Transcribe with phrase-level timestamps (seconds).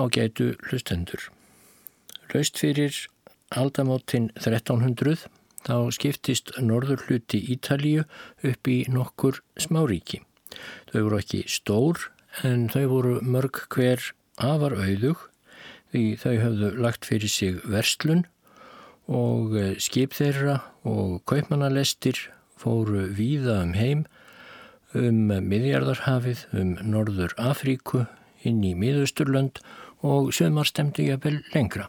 [0.00, 1.28] ágætu hlustendur.
[2.32, 2.96] Laust fyrir
[3.50, 5.26] aldamótin 1300
[5.66, 8.06] þá skiptist norður hluti Ítalíu
[8.46, 10.22] upp í nokkur smáríki.
[10.90, 12.08] Þau voru ekki stór
[12.46, 15.26] en þau voru mörg hver afar auðug
[15.90, 18.24] því þau höfðu lagt fyrir sig verslun
[19.10, 22.28] og eh, skip þeirra og kaupmannalestir
[22.60, 24.06] fóru víða um heim
[24.96, 28.06] um miðjarðarhafið, um Norður Afríku,
[28.42, 29.60] inn í miðausturlönd
[30.02, 31.88] og sömar stemdi ég vel lengra.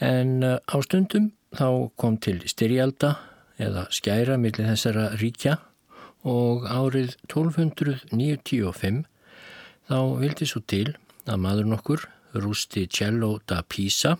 [0.00, 3.16] En eh, á stundum þá kom til styrjalda
[3.60, 5.58] eða skæra millir þessara ríkja
[6.28, 9.04] og árið 1295
[9.90, 10.94] þá vildi svo til
[11.26, 14.16] að maður nokkur rústi Cello da Pisa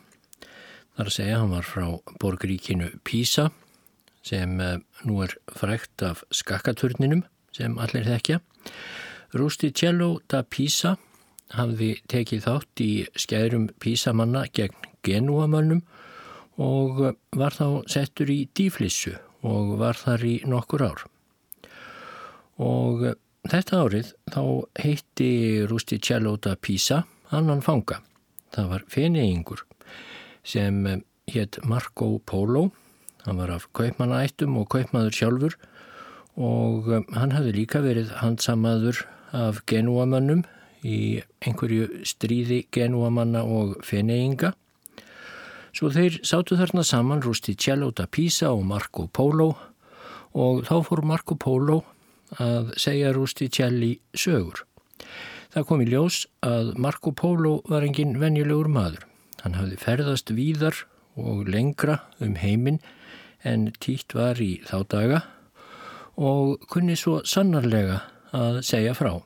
[0.97, 1.87] þar að segja hann var frá
[2.21, 3.51] borgríkinu Pisa
[4.27, 7.25] sem eh, nú er frækt af skakkaturninum
[7.57, 8.41] sem allir þekkja.
[9.35, 10.97] Rústi Cello da Pisa
[11.55, 15.83] hafði tekið þátt í skærum Písamanna gegn Genúamönnum
[16.61, 17.01] og
[17.37, 19.17] var þá settur í dýflissu
[19.47, 21.05] og var þar í nokkur ár.
[22.61, 23.07] Og
[23.49, 24.43] þetta árið þá
[24.83, 25.31] heitti
[25.71, 28.03] Rústi Cello da Pisa annan fanga.
[28.53, 29.65] Það var feneingur
[30.45, 30.85] sem
[31.31, 32.69] hétt Marco Polo.
[33.25, 35.57] Hann var af kaupmannaættum og kaupmaður sjálfur
[36.41, 39.03] og hann hafði líka verið handsamaður
[39.37, 40.45] af genúamönnum
[40.87, 44.53] í einhverju stríði genúamanna og feneinga.
[45.77, 49.53] Svo þeir sátu þarna saman Rusticello da Pisa og Marco Polo
[50.35, 51.83] og þá fór Marco Polo
[52.43, 54.65] að segja Rusticelli sögur.
[55.51, 59.07] Það kom í ljós að Marco Polo var engin venjulegur maður.
[59.43, 60.85] Hann hafði ferðast víðar
[61.19, 62.79] og lengra um heiminn
[63.47, 65.23] en títt var í þá daga
[66.21, 68.03] og kunni svo sannarlega
[68.37, 69.17] að segja frá.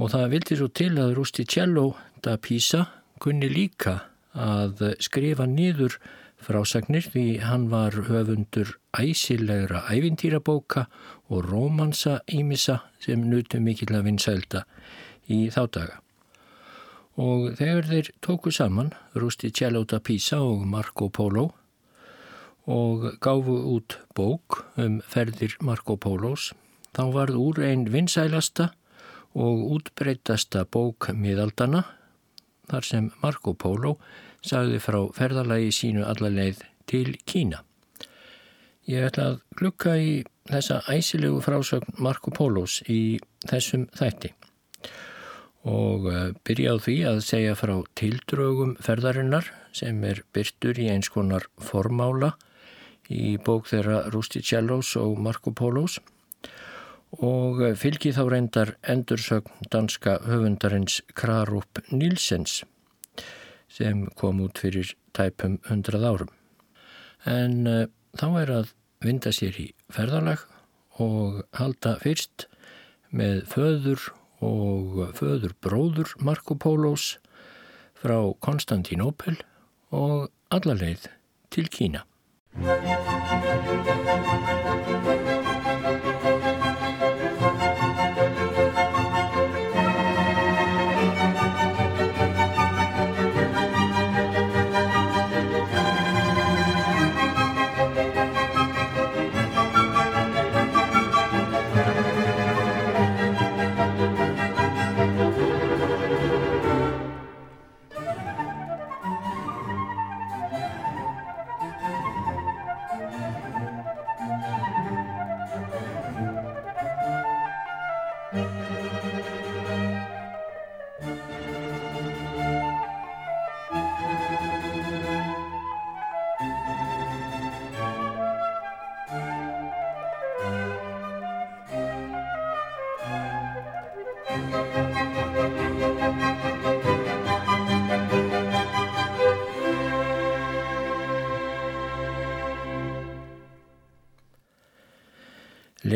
[0.00, 1.90] Og það vildi svo til að Rusticello
[2.24, 2.86] da Pisa
[3.20, 3.98] kunni líka
[4.32, 5.98] að skrifa niður
[6.40, 10.86] frásagnir því hann var höfundur æsilegra ævintýrabóka
[11.28, 14.64] og romansa ímissa sem nutu mikill að vinsælda
[15.28, 16.00] í þá daga.
[17.20, 21.50] Og þegar þeir tóku saman, Rusticello da Pisa og Marco Polo
[22.70, 26.54] og gáfu út bók um ferðir Marco Polos,
[26.96, 28.70] þá varð úr einn vinsælasta
[29.34, 31.84] og útbreytasta bók miðaldana
[32.70, 33.96] þar sem Marco Polo
[34.46, 37.62] sagði frá ferðalagi sínu allarleið til Kína.
[38.90, 40.12] Ég ætla að glukka í
[40.50, 44.32] þessa æsilegu frásögn Marco Polos í þessum þætti
[45.68, 51.10] og eh, byrja á því að segja frá tildrögum ferðarinnar sem er byrtur í eins
[51.12, 52.32] konar formála
[53.12, 55.98] í bók þeirra Rusticellos og Marco Polos
[57.18, 62.62] og fylgi þá reyndar endursögn danska höfundarins Krarup Nilsens
[63.70, 66.30] sem kom út fyrir tæpum hundrað árum.
[67.26, 67.86] En uh,
[68.18, 68.72] þá er að
[69.04, 70.42] vinda sér í ferðalag
[71.00, 72.46] og halda fyrst
[73.10, 74.10] með föður
[74.44, 77.18] og föður bróður Marco Polos
[78.00, 79.36] frá Konstantinopel
[79.92, 81.10] og allarleið
[81.52, 82.06] til Kína.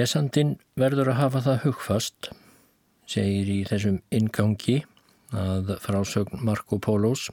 [0.05, 2.27] Lesandin verður að hafa það hugfast,
[3.09, 4.83] segir í þessum ingangi
[5.33, 7.31] að frásögn Marco Polos.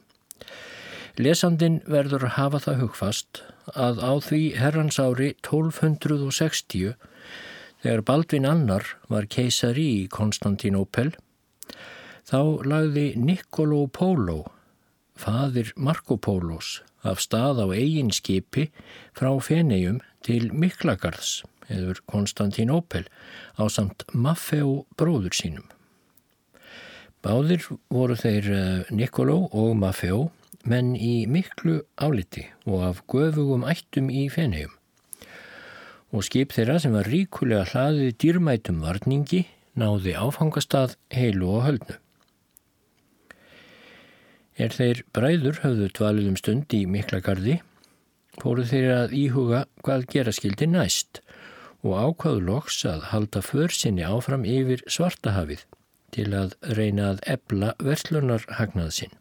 [1.20, 3.42] Lesandin verður að hafa það hugfast
[3.76, 6.96] að á því herrans ári 1260
[7.84, 11.12] þegar Baldvin Annar var keisari í Konstantinopel
[12.32, 12.42] þá
[12.72, 14.46] lagði Niccolo Polo,
[15.20, 18.70] fadir Marco Polos, af stað á eigin skipi
[19.12, 21.42] frá Fenegjum til Miklagarðs
[21.72, 23.06] eður Konstantinopel
[23.58, 25.68] á samt Maffeo bróður sínum.
[27.22, 30.32] Báðir voru þeir eh, Nikoló og Maffeo
[30.66, 34.74] menn í miklu áliti og af göfugum ættum í fenniðum.
[36.12, 39.46] Og skip þeirra sem var ríkulega hlaðið dýrmætum varningi
[39.78, 41.98] náði áfangastað heilu og höldnu.
[44.60, 47.62] Er þeir bræður höfðu dvalið um stund í Miklagarði,
[48.42, 51.22] fóru þeir að íhuga hvað gera skildi næst
[51.82, 55.66] og ákvaðu loks að halda försinni áfram yfir svartahafið
[56.16, 59.14] til að reyna að ebla verslunarhagnað sinn.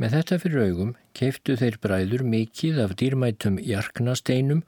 [0.00, 4.62] Með þetta fyrir augum keiftu þeir bræður mikið af dýrmætum jarknasteinum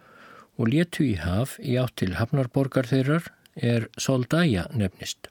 [0.60, 5.28] og letu í haf í átt til hafnarborgar þeirrar er Soldæja nefnist.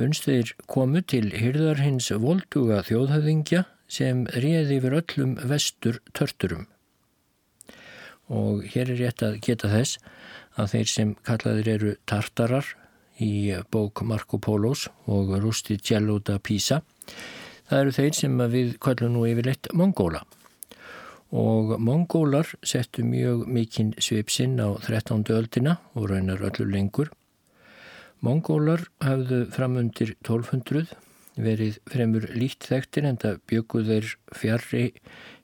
[0.00, 6.66] Unst þeir komu til hyrðar hins volduga þjóðhauðingja sem réði yfir öllum vestur törturum.
[8.32, 9.98] Og hér er rétt að geta þess
[10.60, 12.68] að þeir sem kallaðir eru tartarar
[13.22, 16.82] í bók Marco Polos og Rusti Cello da Pisa,
[17.70, 20.24] það eru þeir sem við kallum nú yfirleitt Mongóla.
[21.34, 25.26] Og Mongólar settu mjög mikinn svipsinn á 13.
[25.34, 27.10] öldina og raunar öllu lengur
[28.24, 30.94] Mongólar hafðu framundir 1200
[31.34, 33.40] verið fremur lít þekktir en það
[33.88, 34.84] þeir fjarrri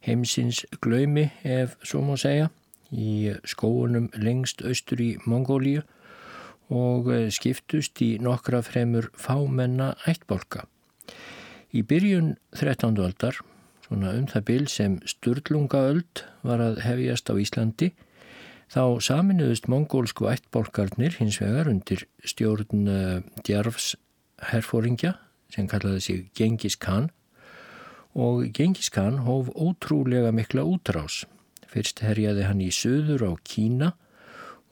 [0.07, 2.49] heimsins glaumi ef svo má segja
[2.91, 5.85] í skóunum lengst austur í Mongóliu
[6.71, 10.67] og skiptust í nokkra fremur fámenna ættbolka.
[11.75, 12.95] Í byrjun 13.
[12.99, 13.41] öldar,
[13.87, 17.91] svona um það bil sem Sturlungaöld var að hefjast á Íslandi,
[18.71, 23.97] Þá saminuðust mongólsku ættbólkarnir hins vegar undir stjórn uh, djarfs
[24.53, 25.17] herfóringja
[25.51, 27.09] sem kallaði sig Gengis Khan
[28.15, 31.25] og Gengis Khan hóf ótrúlega mikla útrás.
[31.71, 33.93] Fyrst herjaði hann í söður á Kína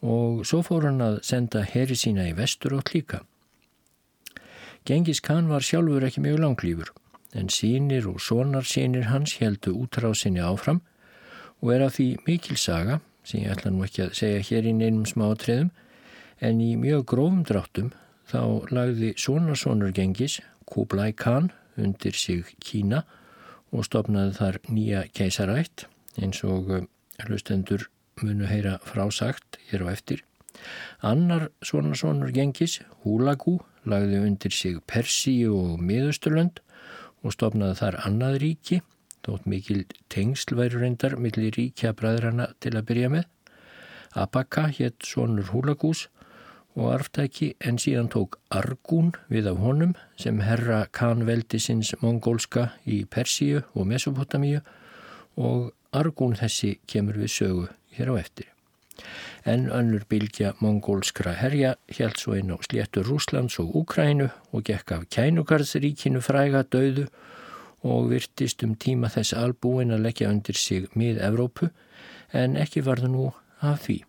[0.02, 3.22] og svo fór hann að senda herri sína í vestur átt líka.
[4.86, 6.94] Gengis Khan var sjálfur ekki mjög langlýfur
[7.38, 10.80] en sínir og sonar sínir hans heldu útrásinni áfram
[11.60, 14.72] og er af því mikil saga sem ég ætla nú ekki að segja hér í
[14.72, 15.70] neinum smátriðum,
[16.40, 17.90] en í mjög grófum dráttum
[18.30, 18.40] þá
[18.72, 23.02] lagði Sónarsónur gengis Kublai Khan undir sig Kína
[23.72, 26.88] og stopnaði þar nýja keisarætt eins og
[27.26, 27.88] hlustendur
[28.22, 30.24] munu heyra frásagt hér á eftir.
[31.00, 36.62] Annar Sónarsónur gengis, Húlagú, lagði undir sig Persíu og Miðusturlönd
[37.22, 38.80] og stopnaði þar annað ríki
[39.28, 39.82] þótt mikil
[40.12, 43.26] tengsl væri reyndar millir ríkja bræðrana til að byrja með.
[44.16, 46.06] Abaka hétt sonur Húlagús
[46.78, 53.02] og arftæki en síðan tók Argún við af honum sem herra kanveldi sinns mongólska í
[53.04, 54.62] Persíu og Mesopotamíu
[55.36, 57.66] og Argún þessi kemur við sögu
[57.96, 58.46] hér á eftir.
[59.48, 64.92] En önnur bylgja mongólskra herja held svo inn á sléttur Rúslands og Úkrænu og gekk
[64.92, 67.06] af kænugarðsríkinu fræga döðu
[67.86, 71.70] og virtist um tíma þess albúin að leggja undir sig mið Evrópu
[72.34, 73.30] en ekki varða nú
[73.62, 74.02] af því.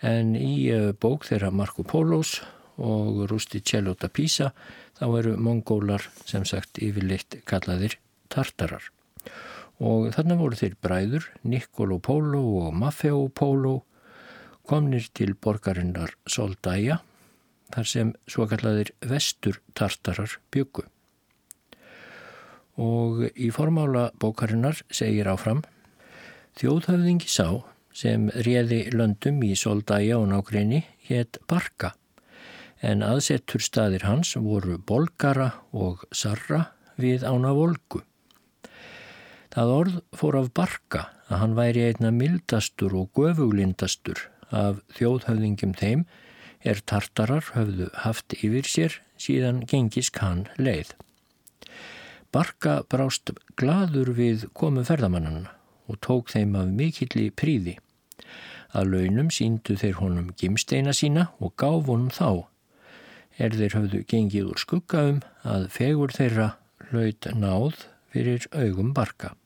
[0.00, 2.40] En í eh, bók þeirra Marco Polos
[2.76, 4.52] og Rusti Cello da Pisa
[4.98, 8.90] þá eru mongólar sem sagt yfirleitt kallaðir tartarar.
[9.82, 13.80] Og þarna voru þeir bræður Niccolo Polo og Maffeo Polo
[14.68, 17.00] komnir til borgarinnar Soldæja
[17.74, 20.86] þar sem svo kallaðir vestur tartarar byggu
[22.80, 25.62] og í formála bókarinnar segir áfram
[26.58, 27.62] Þjóðhöfðingi sá
[27.94, 31.92] sem réði löndum í Soldæja og nákrenni hétt Barka
[32.84, 36.66] en aðsettur staðir hans voru Bolgara og Sarra
[37.00, 38.02] við ána Volgu.
[39.54, 46.02] Það orð fór af Barka að hann væri einna mildastur og göfuglindastur af þjóðhöfðingum þeim
[46.66, 50.90] er tartarar höfðu haft yfir sér síðan gengis kann leið.
[52.34, 55.52] Barka brást gladur við komu ferðamannana
[55.86, 57.76] og tók þeim af mikilli príði.
[58.74, 62.48] Að launum síndu þeir honum gimsteina sína og gaf honum þá.
[63.38, 66.50] Er þeir höfðu gengið úr skuggaum að fegur þeirra
[66.90, 69.36] laut náð fyrir augum barka.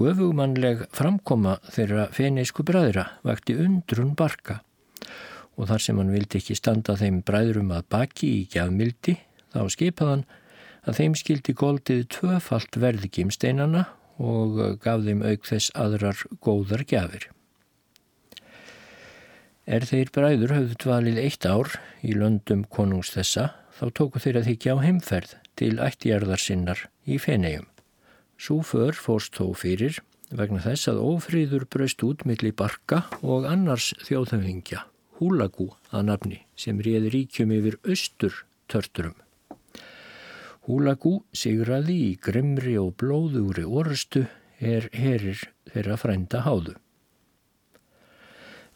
[0.00, 4.62] Guðfugmannleg framkoma þeirra feneisku bræðra vakti undrun barka
[5.60, 9.18] og þar sem hann vildi ekki standa þeim bræðrum að baki í gjafmildi
[9.52, 10.22] þá skipaðan
[10.88, 13.82] að þeim skildi goldið tvöfalt verði gimsteinana
[14.16, 17.28] og gaf þeim auk þess aðrar góðar gjafir.
[19.68, 24.48] Er þeir bræður höfðu dvalið eitt ár í löndum konungs þessa þá tóku þeir að
[24.48, 27.69] þykja á heimferð til ættjarðar sinnar í fenegjum.
[28.40, 29.98] Súför fórst þó fyrir
[30.32, 34.86] vegna þess að ófríður braust út millir barka og annars þjóðhauðingja,
[35.18, 38.38] húlagú að nafni sem réði ríkjum yfir austur
[38.70, 39.18] törturum.
[40.64, 44.24] Húlagú sigraði í grimri og blóðugri orustu
[44.60, 45.42] er herir
[45.72, 46.78] þeirra frænda háðu.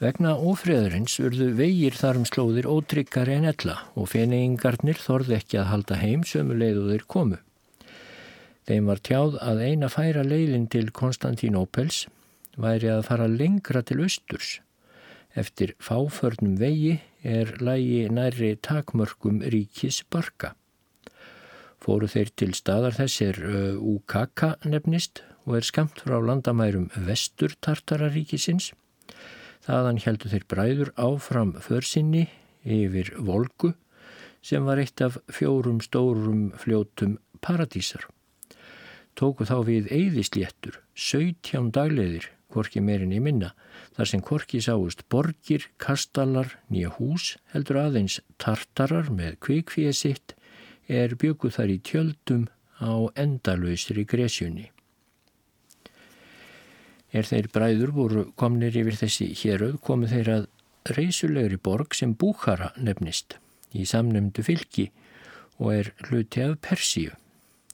[0.03, 6.01] Vegna ófriðurins urðu vegir þarum slóðir ótryggari en ella og feneingarnir þorði ekki að halda
[6.03, 7.41] heim sömu leiðuðir komu.
[8.65, 12.07] Þeim var tjáð að eina færa leiðin til Konstantínópels
[12.57, 14.61] væri að fara lengra til austurs.
[15.37, 20.55] Eftir fáförnum vegi er lægi næri takmörkum ríkis barka.
[21.83, 23.41] Fóru þeir til staðar þessir
[23.77, 28.71] Ukaka nefnist og er skamt frá landamærum vestur Tartararíkisins.
[29.67, 32.29] Þaðan heldur þeir bræður áfram försinni
[32.65, 33.75] yfir Volgu
[34.45, 38.09] sem var eitt af fjórum stórum fljótum paradísar.
[39.15, 43.53] Tóku þá við eigðisléttur, 17 dagleðir, hvorki meirinn í minna,
[43.95, 50.35] þar sem hvorki sáust borgir, kastalar, nýja hús, heldur aðeins tartarar með kvikfíði sitt,
[50.91, 52.47] er bygguð þar í tjöldum
[52.83, 54.71] á endalöysri gresjunni.
[57.15, 60.47] Er þeir bræður voru komnir yfir þessi héröð komu þeir að
[60.97, 63.39] reysulegri borg sem Búkara nefnist
[63.73, 64.91] í samnemndu fylki
[65.63, 67.15] og er hluti af Persíu.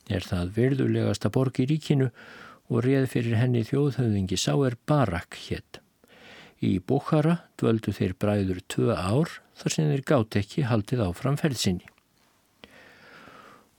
[0.09, 2.09] Er það verðulegasta borg í ríkinu
[2.71, 5.81] og reð fyrir henni þjóðhauðingi sá er Barak hétt.
[6.61, 11.89] Í Búkara dvöldu þeir bræður tvö ár þar sem þeir gátt ekki haldið áfram ferðsynni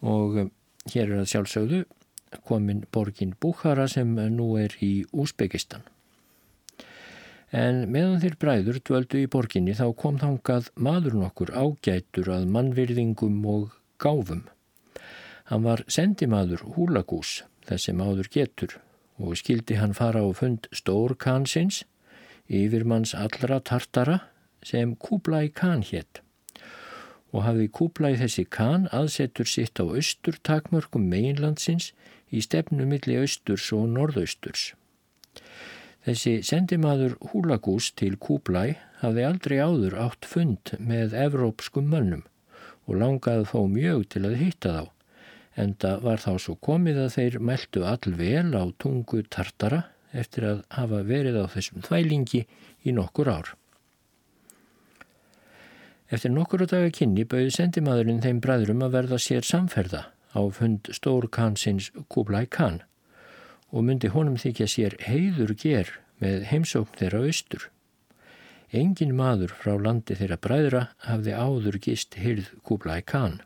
[0.02, 0.50] og um,
[0.90, 1.82] hér er það sjálfsögðu
[2.48, 5.84] komin borgin Búkhara sem nú er í Úsbyggistan.
[7.52, 13.42] En meðan þeir bræður dvöldu í borginni þá kom þangað maður nokkur ágætur að mannvirðingum
[13.52, 14.46] og gáfum.
[15.52, 18.78] Hann var sendimaður Húlagús, þessi maður getur,
[19.20, 21.82] og skildi hann fara á fund Stór Kansins,
[22.48, 24.22] yfirmanns allra tartara,
[24.64, 26.22] sem Kublai Khan hétt
[27.32, 31.90] og hafði kúplæð þessi kan aðsetur sitt á austur takmörkum meginlandsins
[32.32, 34.72] í stefnu milli austurs og norðausturs.
[36.04, 42.26] Þessi sendimaður Húlagús til Kúblæ hafði aldrei áður átt fund með evrópskum mönnum
[42.90, 44.84] og langaði þó mjög til að hitta þá,
[45.56, 49.82] enda var þá svo komið að þeir meldu allvel á tungu tartara
[50.12, 52.44] eftir að hafa verið á þessum þvælingi
[52.84, 53.52] í nokkur ár.
[56.12, 60.02] Eftir nokkuru daga kynni bauði sendimaðurinn þeim bræðurum að verða sér samferða
[60.36, 62.82] á fund stór kansins Kublai Khan
[63.72, 65.88] og myndi honum þykja sér heiður ger
[66.20, 67.70] með heimsókn þeirra austur.
[68.72, 73.40] Engin maður frá landi þeirra bræðura hafði áður gist hyrð Kublai Khan.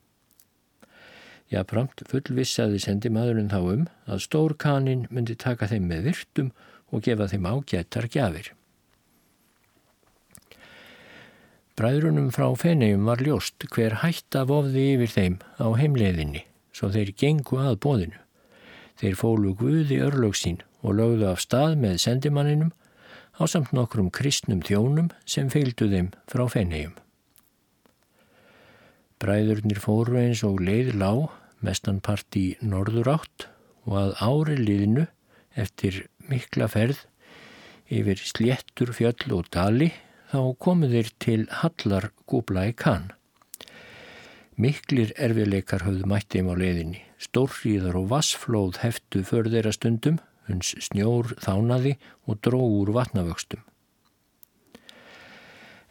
[1.52, 6.52] Jáframt fullvissaði sendimaðurinn þá um að stór kanin myndi taka þeim með virtum
[6.90, 8.50] og gefa þeim ágættar gjafir.
[11.76, 17.60] Bræðrunum frá feneium var ljóst hver hætta vofði yfir þeim á heimleiðinni, svo þeir gengu
[17.60, 18.20] að bóðinu.
[18.96, 22.72] Þeir fólu Guði örlög sín og lögðu af stað með sendimanninum
[23.36, 26.96] á samt nokkrum kristnum þjónum sem feildu þeim frá feneium.
[29.22, 31.30] Bræðurnir fóru eins og leið lág,
[31.64, 33.46] mestan part í norður átt
[33.88, 35.06] og að ári liðinu
[35.56, 37.06] eftir mikla ferð
[37.88, 39.92] yfir sléttur fjöll og dali
[40.32, 43.12] þá komu þeir til Hallar Gúbla í Kann.
[44.56, 50.16] Miklir erfiðleikar höfðu mættið á leiðinni, stórriðar og vassflóð heftu för þeirra stundum,
[50.48, 51.96] hunds snjór þánaði
[52.26, 53.62] og dróður vatnavöxtum.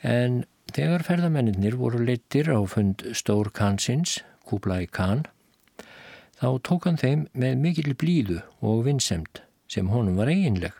[0.01, 5.25] En þegar ferðamennir voru leittir á fund Stór Kansins, Gúbla í Kann,
[6.39, 10.73] þá tók hann þeim með mikil blíðu og vinsemt sem honum var eiginleg.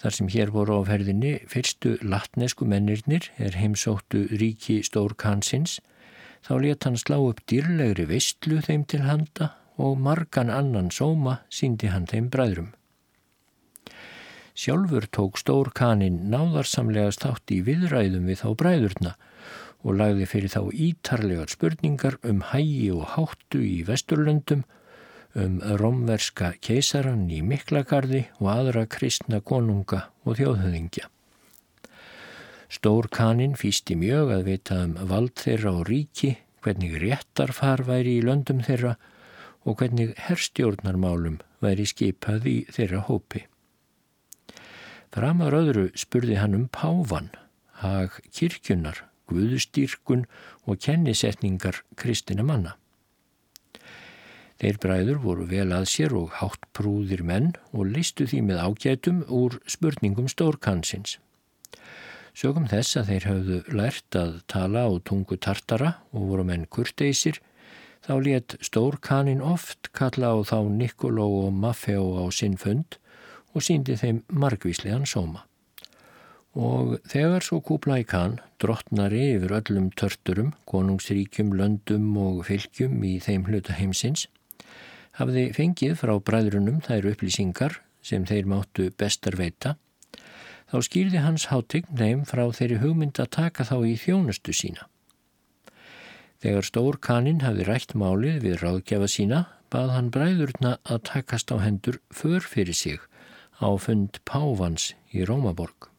[0.00, 5.78] Þar sem hér voru á ferðinni fyrstu latnesku mennirnir er heimsóttu ríki Stór Kansins,
[6.44, 11.88] þá let hann slá upp dýrlegri vistlu þeim til handa og margan annan sóma síndi
[11.90, 12.74] hann þeim bræðrum.
[14.54, 19.12] Sjálfur tók Stór Kanin náðarsamlega státt í viðræðum við þá bræðurna
[19.82, 24.62] og lagði fyrir þá ítarlegar spurningar um hægi og háttu í vesturlöndum
[25.34, 31.08] um romverska keisaran í Miklagarði og aðra kristna konunga og þjóðhöðingja.
[32.70, 38.22] Stór kanin fýsti mjög að vita um vald þeirra og ríki, hvernig réttarfar væri í
[38.22, 38.94] löndum þeirra
[39.66, 43.44] og hvernig herstjórnarmálum væri skipað í þeirra hópi.
[45.14, 47.28] Framar öðru spurði hann um pávan,
[47.78, 50.24] hag kirkjunar, guðustýrkun
[50.66, 52.72] og kennisetningar kristina manna.
[54.58, 59.22] Þeir bræður voru vel að sér og hátt prúðir menn og listu því með ágætum
[59.30, 61.20] úr spurningum stórkansins.
[62.34, 67.38] Sögum þess að þeir hafðu lært að tala á tungu tartara og voru menn kurteisir,
[68.02, 72.98] þá let stór kanin oft kalla á þá Nikoló og Maffeo á sinn fund
[73.54, 75.44] og síndi þeim margvíslegan sóma.
[76.54, 83.48] Og þegar svo Kublai Khan drottnari yfir öllum törturum, konungsríkjum, löndum og fylgjum í þeim
[83.48, 84.28] hluta heimsins,
[85.18, 89.74] hafði fengið frá bræðrunum þær upplýsingar sem þeir máttu bestar veita,
[90.70, 94.86] þá skýrði hans hátign þeim frá þeirri hugmynd að taka þá í þjónustu sína.
[96.44, 99.40] Þegar stór kaninn hafði rætt málið við ráðgjafa sína,
[99.72, 103.02] bað hann bræðurna að takast á hendur för fyrir sig
[103.60, 105.90] á fund Pávans í Rómaborg.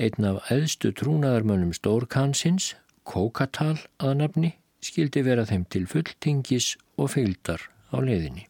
[0.00, 2.74] Einn af eðstu trúnaðarmönnum stórkansins,
[3.04, 8.46] Kókatal að nafni, skildi vera þeim til fulltingis og feildar á leiðinni.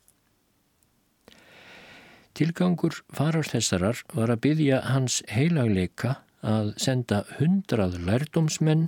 [2.37, 8.87] Tilgangur farar þessarar var að byggja hans heilagleika að senda hundrað lærdómsmenn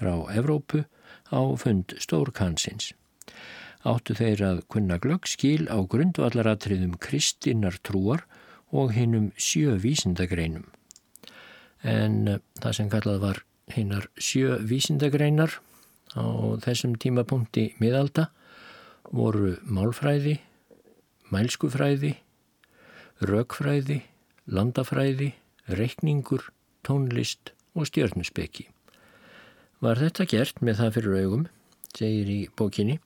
[0.00, 0.86] frá Evrópu
[1.30, 2.94] á fund stórkansins.
[3.86, 8.24] Áttu þeir að kunna glöggskil á grundvallaratriðum kristinnar trúar
[8.74, 10.66] og hinnum sjö vísindagreinum.
[11.86, 15.60] En það sem kallað var hinnar sjö vísindagreinar
[16.18, 16.24] á
[16.64, 18.28] þessum tímapunkti miðalda
[19.12, 20.38] voru málfræði,
[21.32, 22.16] mælskufræði,
[23.22, 24.02] rökfræði,
[24.48, 25.32] landafræði,
[25.68, 26.50] reikningur,
[26.84, 28.68] tónlist og stjörnusbeki.
[29.84, 31.44] Var þetta gert með það fyrir augum,
[31.94, 32.98] segir í bókinni,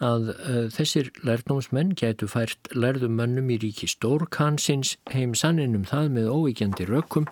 [0.00, 0.30] að
[0.72, 7.28] þessir lærdomsmenn getu fært lærðumönnum í ríki stórkansins heim sanninum það með óvíkjandi rökkum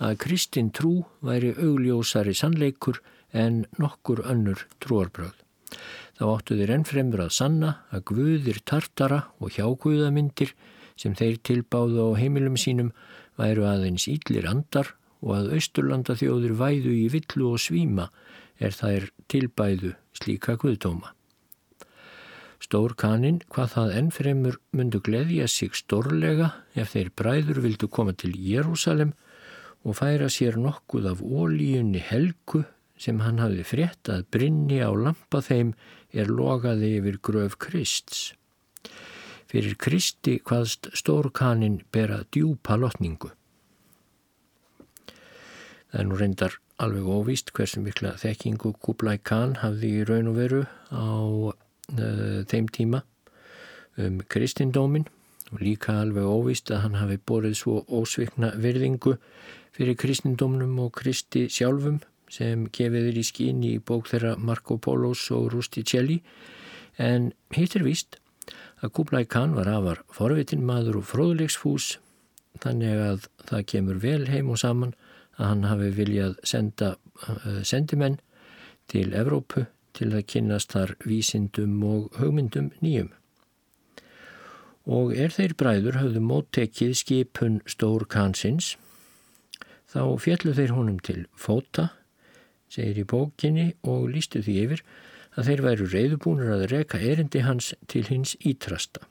[0.00, 3.00] að kristin trú væri augljósari sannleikur
[3.32, 5.36] en nokkur önnur trúarbröð.
[6.20, 10.52] Þá áttu þeir ennfremur að sanna að guðir tartara og hjáguðamyndir
[11.00, 12.90] sem þeir tilbáðu á heimilum sínum
[13.40, 18.10] væru aðeins íllir andar og að Östurlanda þjóður væðu í villu og svíma
[18.60, 21.14] er þær tilbæðu slíka guðdóma.
[22.60, 28.34] Stór kaninn hvað það ennfremur myndu gleðja sig stórlega ef þeir bræður vildu koma til
[28.36, 29.14] Jérúsalem
[29.84, 32.66] og færa sér nokkuð af ólíunni helgu
[33.00, 35.72] sem hann hafi frétt að brinni á lampa þeim
[36.12, 38.34] er logaði yfir gröf Krists.
[39.48, 43.32] Fyrir Kristi hvaðst stórkanin bera djúpa lotningu.
[45.90, 50.38] Það er nú reyndar alveg óvíst hversu mikla þekkingu Kublai Khan hafði í raun og
[50.38, 51.08] veru á
[51.94, 53.02] þeim tíma
[54.00, 55.08] um kristindómin
[55.50, 59.16] og líka alveg óvíst að hann hafi borið svo ósvikna virðingu
[59.74, 62.00] fyrir kristindómnum og kristi sjálfum
[62.30, 66.20] sem gefið er í skín í bók þeirra Marco Polos og Rusticelli.
[66.98, 68.20] En hitt er víst
[68.80, 71.96] að Kublai Khan var afar forvitin maður og fróðlegsfús
[72.62, 74.94] þannig að það kemur vel heim og saman
[75.38, 76.94] að hann hafi viljað senda
[77.26, 78.18] uh, sendimenn
[78.90, 83.10] til Evrópu til að kynast þar vísindum og hugmyndum nýjum.
[84.90, 88.74] Og er þeir bræður hafðu móttekið skipun Stór Kansins,
[89.90, 91.90] þá fjallu þeir honum til fóta,
[92.70, 94.84] segir í bókinni og lístu því yfir
[95.38, 99.04] að þeir væru reyðubúnur að reka erindi hans til hins ítrasta.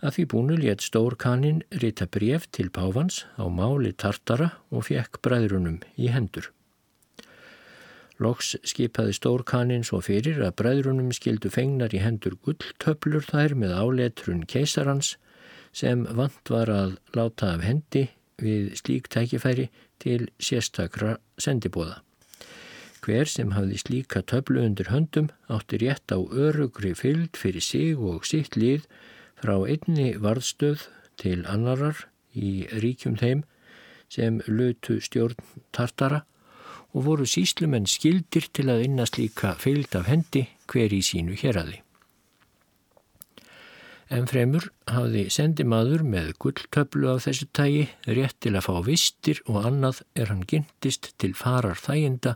[0.00, 5.82] Að því búinu létt stórkaninn rita bref til Pávans á máli tartara og fekk bræðrunum
[6.00, 6.48] í hendur.
[8.20, 14.42] Loks skipaði stórkaninn svo fyrir að bræðrunum skildu fengnar í hendur gulltöflur þær með áletrun
[14.44, 15.14] keisarans
[15.72, 19.70] sem vant var að láta af hendi við slík tækifæri
[20.02, 22.00] til sérstakra sendibóða.
[23.00, 28.26] Hver sem hafði slíka töflu undir höndum átti rétt á örugri fyllt fyrir sig og
[28.28, 28.84] sitt lið
[29.40, 30.84] frá einni varðstöð
[31.20, 32.04] til annarar
[32.36, 33.46] í ríkjum þeim
[34.12, 35.40] sem lötu stjórn
[35.72, 36.26] tartara
[36.94, 41.80] og voru síslumenn skildir til að innast líka fyllt af hendi hver í sínu héradi.
[44.10, 49.60] En fremur hafði sendimaður með gulltöflu af þessu tægi rétt til að fá vistir og
[49.68, 52.34] annað er hann gintist til farar þæginda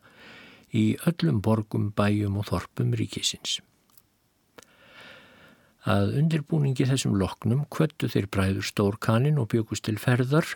[0.71, 3.59] í öllum borgum, bæjum og þorpum ríkisins.
[5.85, 10.47] Að undirbúningi þessum loknum kvöttu þeir bræður stórkanin og byggust til ferðar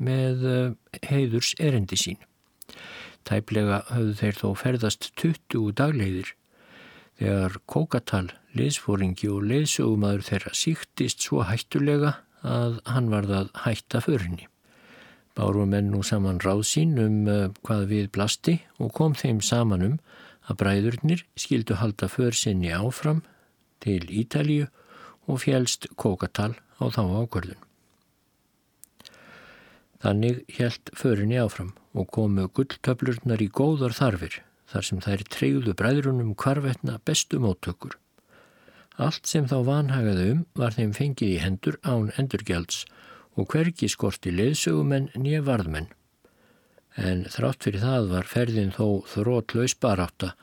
[0.00, 0.72] með eh,
[1.10, 2.22] heiðurs erendi sín.
[3.28, 6.34] Tæplega höfðu þeir þó ferðast 20 dagleiðir
[7.20, 14.48] þegar kókatal, liðsfóringi og leiðsögumadur þeirra síktist svo hættulega að hann varð að hætta förinni.
[15.36, 19.86] Bárum enn nú saman ráð sín um uh, hvað við blasti og kom þeim saman
[19.86, 19.96] um
[20.50, 23.22] að bræðurnir skildu halda försinni áfram
[23.84, 24.66] til Ítalíu
[25.30, 27.69] og fjælst kókatal á þá ákvörðun.
[30.00, 34.38] Þannig helt förinni áfram og komu gulltöflurnar í góðar þarfir
[34.70, 37.96] þar sem þær treyðu bræðrunum kvarvetna bestu móttökur.
[39.00, 42.84] Allt sem þá vanhagaði um var þeim fengið í hendur án endurgjalds
[43.38, 45.90] og hvergi skorti leðsögumenn nýja varðmenn.
[46.96, 50.34] En þrátt fyrir það var ferðin þó þrótlaus baráta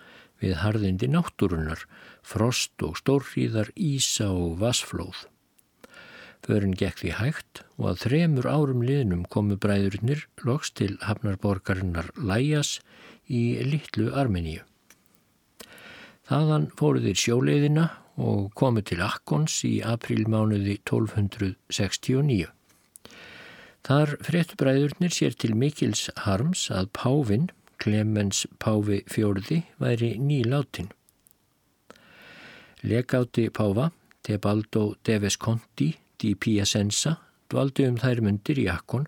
[0.42, 1.82] við harðindi náttúrunar,
[2.22, 5.26] frost og stórhríðar, ísa og vasflóð.
[6.46, 12.78] Förin gekk því hægt og að þremur árum liðnum komu bræðurinnir loks til hafnarborgarinnar Læjas
[13.28, 14.64] í Littlu Armeníu.
[16.28, 22.48] Þaðan fóru þeir sjóleiðina og komu til Akkons í aprílmánuði 1269.
[23.88, 27.48] Þar fréttu bræðurnir sér til mikils harms að Pávin,
[27.80, 30.90] Clemens Pávi fjörði, væri nýláttinn.
[32.84, 33.92] Legáti Páva,
[34.28, 35.94] Tebaldo de Vesconti,
[36.26, 37.18] í Piacenza
[37.52, 39.08] dvaldi um þær myndir í akkon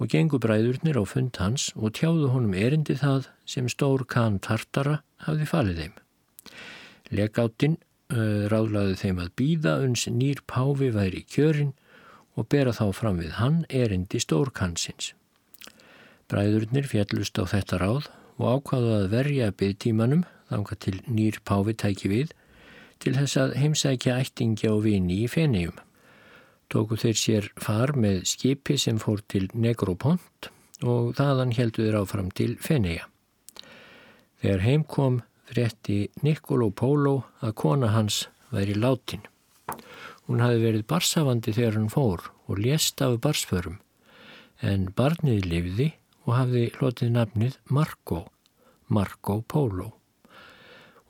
[0.00, 5.00] og gengu bræðurnir á fund hans og tjáðu honum erindi það sem stór kann tartara
[5.26, 5.94] hafði falið þeim.
[7.14, 11.72] Legáttinn uh, ráðlaði þeim að býða uns nýr páfi væri í kjörin
[12.34, 15.12] og bera þá fram við hann erindi stór kannsins.
[16.28, 22.10] Bræðurnir fjallust á þetta ráð og ákvaðu að verja byggtímanum þanga til nýr páfi tæki
[22.10, 22.34] við
[23.02, 25.78] til þess að heimsækja ættingja og vini í fenniðum
[26.74, 30.48] tóku þeir sér far með skipi sem fór til Negropont
[30.82, 33.06] og þaðan heldu þeir áfram til Feneja.
[34.42, 39.22] Þegar heim kom frétti Niccolo Polo að kona hans væri látin.
[40.26, 43.78] Hún hafi verið barsafandi þegar hann fór og lést af barsförum
[44.64, 45.90] en barnið lifði
[46.24, 48.24] og hafði hlotið nafnið Marco,
[48.88, 49.92] Marco Polo.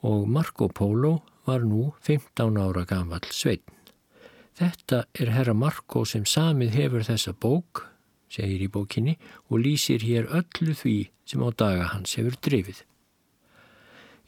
[0.05, 3.74] Og Marco Polo var nú 15 ára gammal sveitn.
[4.55, 7.81] Þetta er herra Marko sem samið hefur þessa bók,
[8.31, 9.17] segir í bókinni,
[9.51, 12.83] og lýsir hér öllu því sem á daga hans hefur drifið.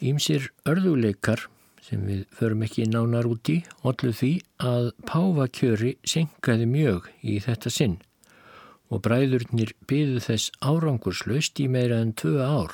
[0.04, 1.48] Ímsir örðuleikar,
[1.82, 7.98] sem við förum ekki nánar úti, öllu því að Pávakjöri senkaði mjög í þetta sinn
[8.88, 12.72] og bræðurnir byðu þess árangurslaust í meira en tvö ár.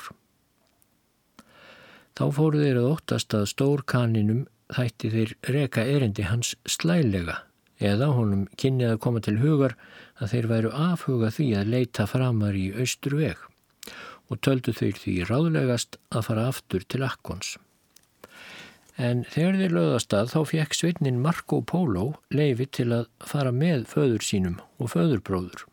[2.13, 4.43] Þá fóru þeir að óttast að stórkaninum
[4.77, 7.41] þætti þeir reka erindi hans slælega
[7.83, 9.75] eða honum kynnið að koma til hugar
[10.21, 13.41] að þeir væru afhuga því að leita framar í austru veg
[14.31, 17.57] og töldu þeir því ráðlegast að fara aftur til Akkons.
[18.97, 23.87] En þegar þeir löðast að þá fekk sveitnin Marco Polo leifi til að fara með
[23.89, 25.65] föður sínum og föðurbróður.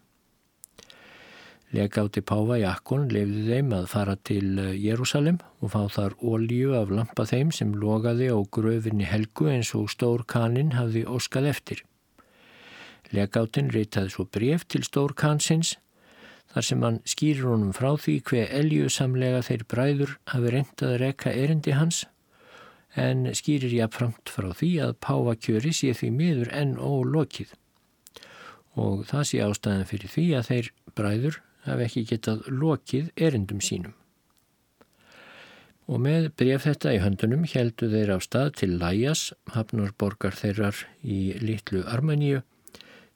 [1.71, 6.73] Legáti Páfa í Akkon lefði þeim að fara til eh, Jérúsalem og fá þar ólíu
[6.75, 11.83] af lampa þeim sem logaði á gröfinni helgu eins og stór kanin hafði óskað eftir.
[13.15, 15.77] Legátin reytaði svo bref til stór kansins
[16.51, 21.35] þar sem hann skýrir honum frá því hver eljusamlega þeir bræður hafi reyndað að rekka
[21.45, 22.01] erindi hans
[22.99, 27.55] en skýrir jáfnframt frá því að Páfa kjöri sé því miður enn ólokið
[28.75, 33.97] og það sé ástæðan fyrir því að þeir bræður hafi ekki getað lokið erindum sínum.
[35.91, 41.35] Og með bref þetta í höndunum heldu þeir á stað til Læjas, hafnarborgar þeirrar í
[41.43, 42.45] litlu Armeníu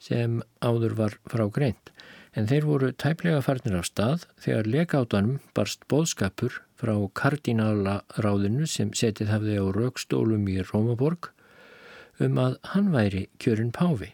[0.02, 1.92] sem áður var frá greint.
[2.34, 8.90] En þeir voru tæplega farnir á stað þegar lekátanum barst bóðskapur frá kardinala ráðinu sem
[8.90, 11.30] setið hafði á raukstólum í Rómaborg
[12.22, 14.10] um að hann væri kjörun Páfi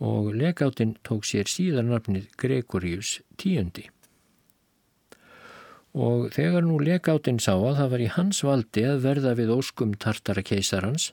[0.00, 3.90] og legáttinn tók sér síðan nafnið Gregorius tíundi.
[5.92, 9.92] Og þegar nú legáttinn sá að það var í hans valdi að verða við óskum
[10.00, 11.10] tartara keisarans,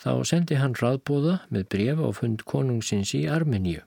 [0.00, 3.82] þá sendi hann raðbóða með brefa og fund konungsins í Armeníu.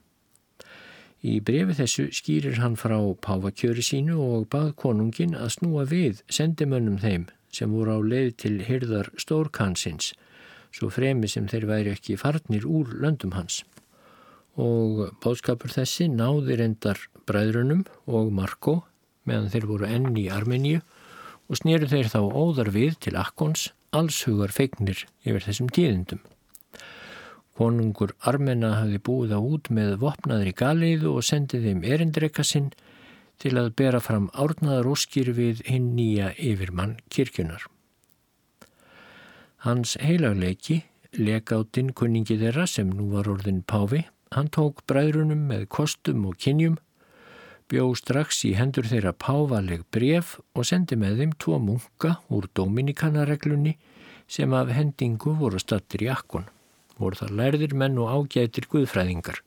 [1.18, 7.00] Í brefi þessu skýrir hann frá páfakjöri sínu og bað konungin að snúa við sendimönnum
[7.02, 10.12] þeim sem voru á leið til hyrðar stórkansins,
[10.70, 13.64] svo fremi sem þeir væri ekki farnir úr löndum hans
[14.56, 18.80] og bóðskapur þessi náði reyndar bræðrunum og Marko
[19.28, 20.80] meðan þeir voru enn í Armeníu
[21.48, 26.20] og snýru þeir þá óðar við til Akkons allshugar feignir yfir þessum tíðindum.
[27.58, 32.68] Konungur Armena hafi búið á út með vopnaður í Galeiðu og sendið þeim erindreika sinn
[33.42, 37.64] til að bera fram árnaðar óskýr við hinn nýja yfirmann kirkjunar.
[39.66, 40.84] Hans heilagleiki,
[41.18, 44.04] legáttinn kunningi þeirra sem nú var orðin Páfi,
[44.34, 46.76] Hann tók bræðrunum með kostum og kynjum,
[47.68, 53.74] bjó strax í hendur þeirra pávaleg bref og sendi með þeim tvo munka úr Dominikanareglunni
[54.28, 56.48] sem af hendingu voru stattir í akkon.
[56.98, 59.42] Voru það lærðir menn og ágætir guðfræðingar.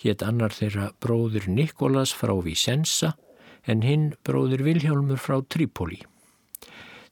[0.00, 3.14] Hétt annar þeirra bróður Nikolas frá Vicenza
[3.66, 6.02] en hinn bróðir Vilhjálmur frá Trípoli.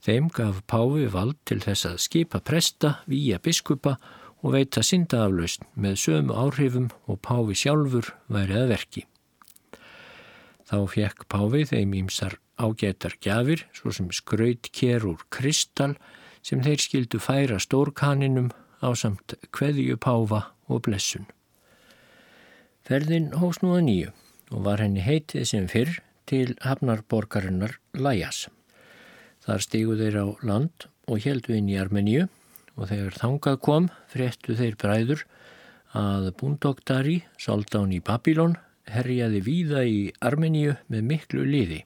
[0.04, 3.96] Þeim gaf Páfi vald til þess að skipa presta, výja biskupa
[4.44, 9.04] og veita syndaaflaust með sömu áhrifum og Páfi sjálfur værið að verki.
[10.68, 15.94] Þá fekk Páfi þeim ímsar ágætar gjafir, svo sem skraut kér úr kristal
[16.44, 18.52] sem þeir skildu færa stórkaninum
[18.84, 21.24] á samt kveðju Páfa og blessun.
[22.84, 24.12] Ferðin hós nú að nýju
[24.52, 28.46] og var henni heitið sem fyrr til hafnarborgarinnar Læjas.
[29.44, 32.28] Þar stígu þeir á land og heldu inn í Armeníu
[32.74, 35.24] og þegar þangað kom fréttu þeir bræður
[35.94, 38.56] að Búndóktari, soldán í Babilón,
[38.90, 41.84] herjaði víða í Armeníu með miklu liði.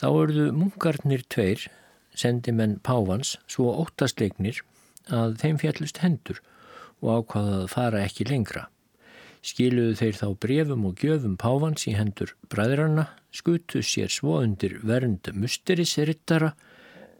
[0.00, 1.66] Þá örðu munkarnir tveir,
[2.16, 4.62] sendimenn Pávans, svo óttastleiknir
[5.12, 6.40] að þeim fjallust hendur
[7.04, 8.66] og ákvaðað fara ekki lengra.
[9.46, 15.28] Skiluðu þeir þá brefum og gjöfum Pávans í hendur bræðranna, skutu sér svo undir vernd
[15.36, 16.54] musterisrittara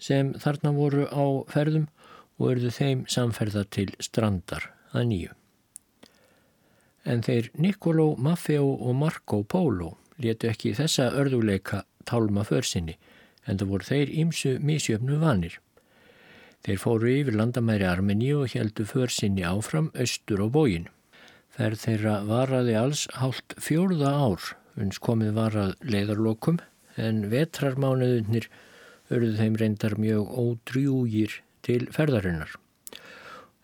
[0.03, 1.87] sem þarna voru á ferðum
[2.39, 5.35] og erðu þeim samferða til strandar að nýju.
[7.07, 12.97] En þeir Nikoló, Maffeo og Marco Polo letu ekki þessa örðuleika tálma försinni
[13.47, 15.61] en það voru þeir ímsu misjöfnu vanir.
[16.67, 20.91] Þeir fóru yfir landamæri Armeni og heldu försinni áfram austur á bóginu.
[21.55, 26.59] Ferð þeirra varaði alls hálft fjórða ár uns komið varað leiðarlokum
[27.01, 28.51] en vetrarmánuðunir
[29.15, 32.55] örðu þeim reyndar mjög ódrjúgir til ferðarinnar.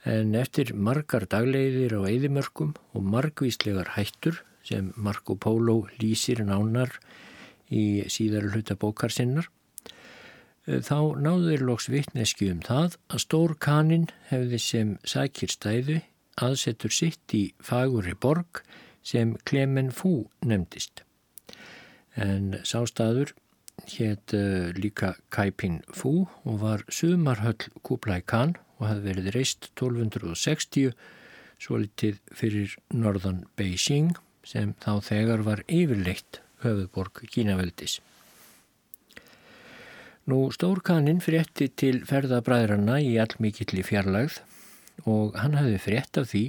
[0.02, 6.96] En eftir margar dagleiðir á eðimörkum og margvíslegar hættur sem Marco Polo lýsir nánar
[7.70, 9.46] í síðar hluta bókar sinnar,
[10.66, 15.98] þá náður loks vittneski um það að stór kanin hefði sem sækir stæðu
[16.42, 18.62] aðsetur sitt í faguri borg
[19.02, 21.02] sem Klemen Fú nefndist.
[22.14, 23.34] En sástaður
[23.90, 30.92] hétt uh, líka Kaipin Fú og var sumarhöll Kublai Khan og hafði verið reist 1260
[31.62, 34.16] svo litið fyrir norðan Beijing
[34.46, 38.00] sem þá þegar var yfirleitt höfuborg Kínaveldis.
[40.30, 44.38] Nú Stórkaninn frétti til ferðabræðrana í allmikilli fjarlagð
[45.08, 46.44] og hann hafði frétt af því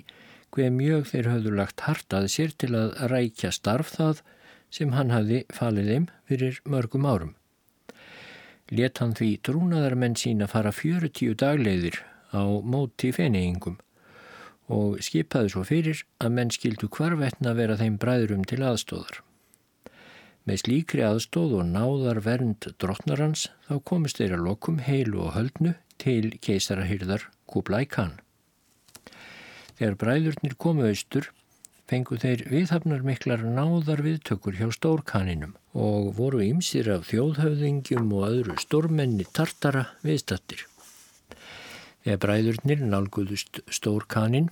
[0.53, 4.21] hver mjög þeir hafðu lagt hartað sér til að rækja starf það
[4.73, 7.33] sem hann hafði falið þeim fyrir mörgum árum.
[8.73, 11.99] Let hann því trúnaðarmenn sína fara 40 dagleiðir
[12.33, 13.77] á móti feneyingum
[14.73, 19.19] og skipaði svo fyrir að menn skildu hvarvetna vera þeim bræðurum til aðstóðar.
[20.47, 26.33] Með slíkri aðstóð og náðar vernd drottnarans þá komist þeirra lokum heilu og höldnu til
[26.43, 28.17] keisarahyrðar Kublai Khan.
[29.77, 31.29] Þegar bræðurnir komu austur
[31.89, 38.57] fengu þeir viðhafnar miklar náðar viðtökur hjá stórkaninum og voru ymsir af þjóðhauðingjum og öðru
[38.61, 40.63] stórmenni tartara viðstattir.
[42.03, 44.49] Þegar bræðurnir nálguðust stórkanin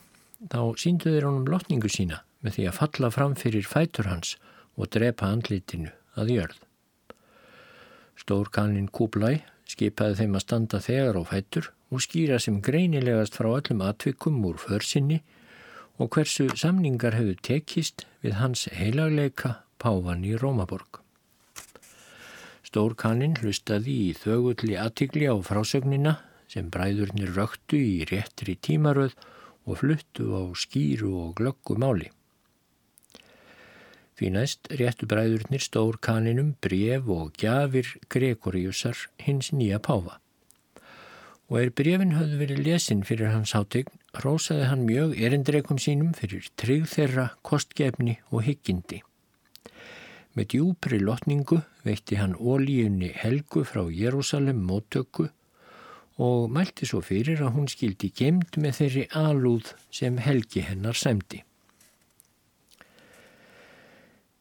[0.51, 4.35] þá síndu þeir honum lotningu sína með því að falla fram fyrir fætur hans
[4.75, 6.59] og drepa andlitinu að jörð.
[8.19, 9.41] Stórkanin Kublai
[9.71, 14.59] skipaði þeim að standa þegar á fætur og skýra sem greinilegast frá öllum atvikum úr
[14.59, 15.21] försinni
[16.01, 20.99] og hversu samningar hefur tekist við hans heilagleika Pávan í Rómaborg.
[22.65, 26.15] Stórkaninn hlustaði í þögulli aðtikli á frásögnina
[26.49, 29.13] sem bræðurnir röktu í réttri tímaröð
[29.69, 32.09] og fluttu á skýru og glöggu máli.
[34.17, 40.17] Því næst réttu bræðurnir stórkaninum bref og gjafir Gregoriusar hins nýja páfa
[41.51, 43.91] og er brefin höfðu verið lesin fyrir hans hátegn,
[44.23, 49.01] rósaði hann mjög erindreikum sínum fyrir trygg þeirra, kostgefni og hyggindi.
[50.31, 55.25] Með djúpri lotningu veitti hann ólíunni Helgu frá Jérúsalem móttöku
[56.23, 61.41] og mælti svo fyrir að hún skildi gemd með þeirri alúð sem Helgi hennar sæmdi.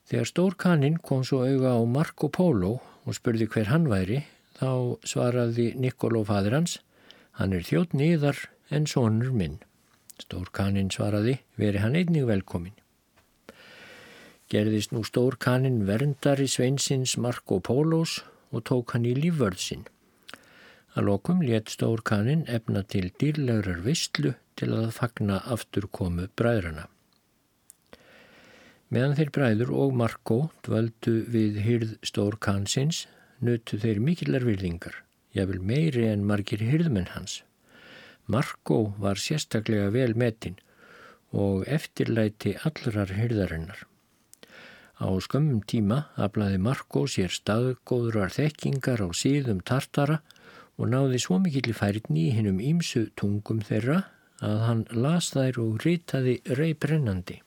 [0.06, 4.20] Þegar stórkaninn kom svo auga á Marco Polo og spurði hver hann væri,
[4.62, 6.78] þá svaraði Nikoló fadur hans
[7.40, 8.36] Hann er þjótt niðar
[8.68, 9.54] en sonur minn.
[10.20, 12.74] Stórkaninn svaraði, veri hann einnig velkomin.
[14.52, 18.18] Gerðist nú stórkaninn verndari sveinsins Marco Pólos
[18.52, 19.88] og tók hann í lífvörðsinn.
[20.92, 26.90] Að lokum let stórkaninn efna til dýrlegrar vistlu til að fagna afturkomu bræðrana.
[28.92, 33.06] Meðan þeir bræður og Marco dvöldu við hyrð stórkansins
[33.40, 37.42] nutu þeir mikillar virðingar jáfnvel meiri en margir hyrðmenn hans.
[38.30, 40.58] Marko var sérstaklega vel metinn
[41.30, 43.86] og eftirlæti allrar hyrðarinnar.
[45.00, 50.20] Á skömmum tíma aflaði Marko sér staðgóðrar þekkingar á síðum tartara
[50.76, 54.02] og náði svo mikill færni í hinnum ímsu tungum þeirra
[54.44, 57.40] að hann las þær og ritaði reybrennandi.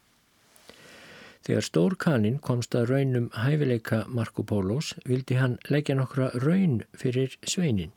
[1.43, 7.91] Þegar stórkaninn komst að raunum hæfileika Marko Pólos vildi hann leggja nokkra raun fyrir sveinin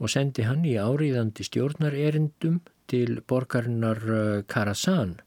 [0.00, 4.00] og sendi hann í áriðandi stjórnar erindum til borgarinnar
[4.48, 5.18] Karasan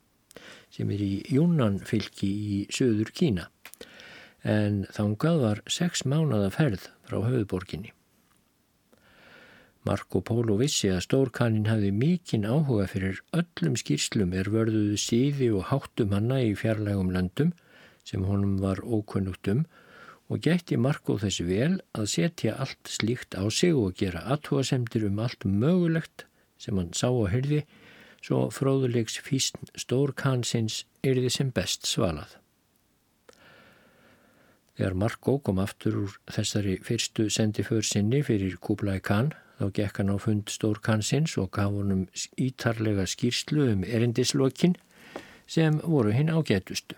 [0.73, 3.47] sem er í Júnan fylki í söður Kína
[4.47, 7.93] en þángað var sex mánada ferð frá höfuborginni.
[9.87, 15.69] Marco Polo vissi að stórkannin hafði mikinn áhuga fyrir öllum skýrslum er vörðuðu síði og
[15.69, 17.53] háttum hanna í fjarlægum löndum
[18.07, 19.61] sem honum var ókunnugt um
[20.27, 25.23] og gætti Marco þessi vel að setja allt slíkt á sig og gera aðtúasemdir um
[25.23, 26.25] allt mögulegt
[26.59, 27.63] sem hann sá og hyrði
[28.19, 32.35] svo fróðulegs físn stórkansins yrði sem best svalað.
[34.75, 40.13] Þegar Marko kom aftur úr þessari fyrstu sendiför sinni fyrir Kublai Khan þá gekk hann
[40.13, 42.05] á fund stórkansins og gaf honum
[42.37, 44.75] ítarlega skýrslu um erindislokin
[45.47, 46.95] sem voru hinn ágætustu.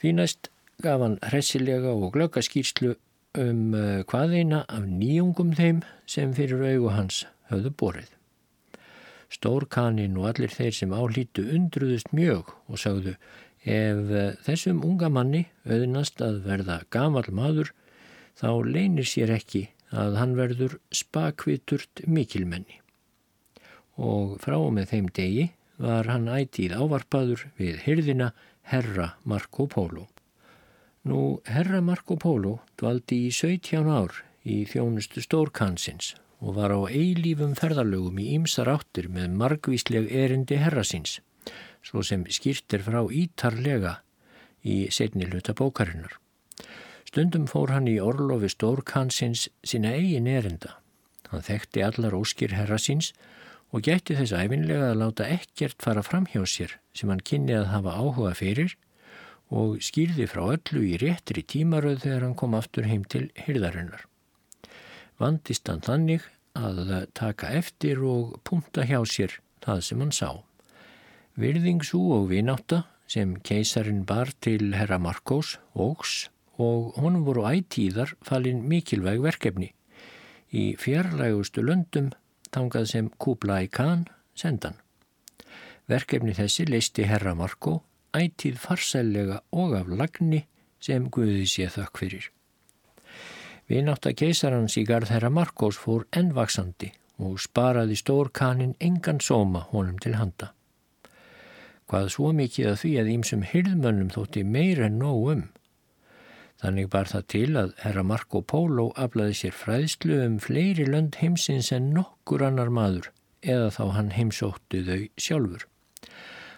[0.00, 0.50] Fínast
[0.82, 2.94] gaf hann hressilega og glögga skýrslu
[3.38, 8.10] um eh, hvaðeina af nýjungum þeim sem fyrir augu hans höfðu borið.
[9.34, 13.16] Stórkanin og allir þeir sem álítu undruðust mjög og sagðu
[13.64, 17.74] ef eh, þessum unga manni auðnast að verða gamal maður
[18.38, 22.80] þá leynir sér ekki að hann verður spakviturt mikilmenni.
[24.00, 25.46] Og frá og með þeim degi
[25.78, 28.32] var hann ætið ávarpaður við hyrðina
[28.70, 30.08] Herra Marco Polo.
[31.04, 37.54] Nú Herra Marco Polo dvaldi í 17 ár í þjónustu stórkansins og var á eilífum
[37.56, 41.20] ferðalögum í ýmsar áttir með margvísleg erindi herrasins,
[41.84, 43.98] svo sem skýrtir frá ítarlega
[44.64, 46.18] í setni hluta bókarinnar.
[47.14, 50.72] Stundum fór hann í orlofi stórkansins sína eigin erinda.
[51.30, 53.12] Hann þekkti allar óskir herrasins
[53.70, 57.68] og gætti þess æfinlega að láta ekkert fara fram hjá sér sem hann kynni að
[57.70, 58.74] hafa áhuga fyrir
[59.54, 64.08] og skýrði frá öllu í réttri tímaröð þegar hann kom aftur heim til hyrðarinnar.
[65.22, 66.26] Vandist hann þannig
[66.58, 70.42] að taka eftir og punta hjá sér það sem hann sá.
[71.38, 76.24] Virðingsú og vináta sem keisarin bar til herra Markós ógs
[76.58, 79.72] og honum voru ætíðar falin mikilvæg verkefni.
[80.54, 82.12] Í fjarlægustu löndum
[82.54, 84.06] tangað sem Kublai Khan
[84.38, 84.78] sendan.
[85.90, 87.80] Verkefni þessi leisti herra Markó
[88.14, 90.44] ætíð farsællega og af lagni
[90.80, 92.30] sem Guði sé þökk fyrir.
[93.68, 96.92] Vinátt að keisarans í garð herra Markós fór ennvaksandi
[97.24, 100.52] og sparaði stórkanin engan sóma honum til handa.
[101.88, 105.44] Hvað svo mikið að því að ímsum hyrðmönnum þótti meir en nóg um.
[106.64, 111.68] Þannig bar það til að herra Marco Polo aflaði sér fræðslu um fleiri lönd heimsins
[111.76, 113.10] en nokkur annar maður
[113.44, 115.66] eða þá hann heimsóttu þau sjálfur.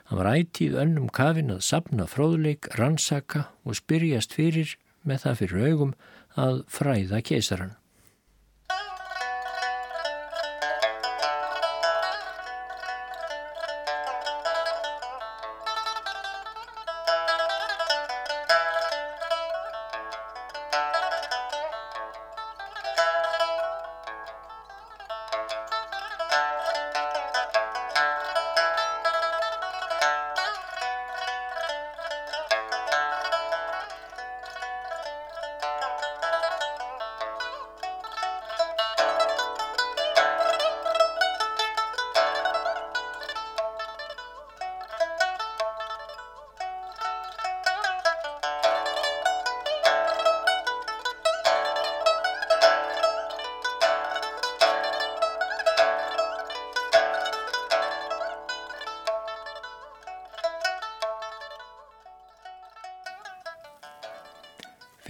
[0.06, 5.66] Hann var ætíð önnum kafin að sapna fróðleik, rannsaka og spyrjast fyrir með það fyrir
[5.72, 5.96] augum
[6.38, 7.74] að fræða keisaran.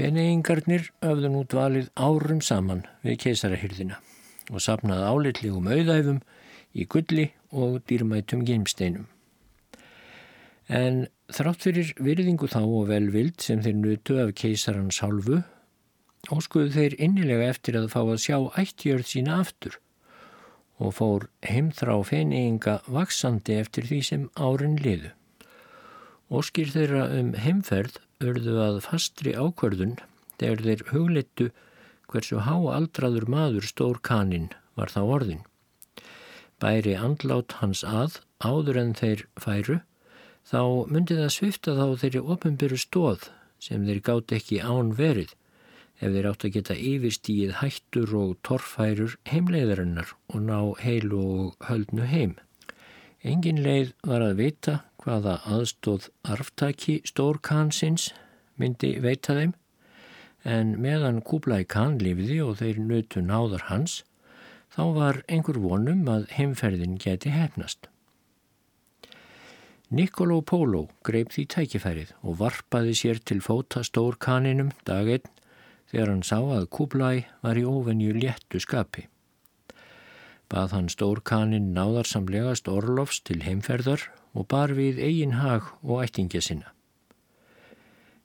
[0.06, 3.96] Feneingarnir öfðu nú dvalið árum saman við keisarahyrðina
[4.52, 6.20] og sapnaði álitlegum auðæfum
[6.78, 9.08] í gulli og dýrmætum geimsteinum.
[10.70, 15.40] En þrátt fyrir virðingu þá og velvild sem þeir nutu af keisarans hálfu,
[16.30, 19.80] óskuðu þeir innilega eftir að fá að sjá ættjörð sína aftur
[20.78, 25.10] og fór heimþrá feneinga vaksandi eftir því sem árin liðu.
[26.30, 29.96] Óskir þeirra um heimferð örðu að fastri ákvörðun
[30.40, 31.48] þegar þeir hugleittu
[32.12, 34.48] hversu há aldraður maður stór kaninn
[34.78, 35.42] var þá orðin.
[36.62, 39.80] Bæri andlát hans að áður en þeir færu
[40.46, 43.28] þá myndi það svifta þá þeirri ofinbyrju stóð
[43.60, 45.34] sem þeir gátt ekki án verið
[46.00, 52.08] ef þeir átt að geta yfirstíið hættur og torfærur heimleiðarinnar og ná heilu og höldnu
[52.08, 52.36] heim.
[53.24, 54.74] Engin leið var að vita
[55.06, 58.10] hvaða aðstóð arftaki stórkansins
[58.58, 59.54] myndi veita þeim
[60.46, 64.00] en meðan Kublai Khan lifiði og þeir nötu náðar hans
[64.74, 67.86] þá var einhver vonum að heimferðin geti hefnast.
[69.94, 75.30] Niccolo Polo greip því tækifærið og varpaði sér til fóta stór kaninum dag einn
[75.92, 79.06] þegar hann sá að Kublai var í ofenju léttu skapi.
[80.50, 86.42] Bað hann stór kanin náðarsamlegast orlofs til heimferðar og bar við eigin hag og ættingja
[86.44, 86.72] sinna.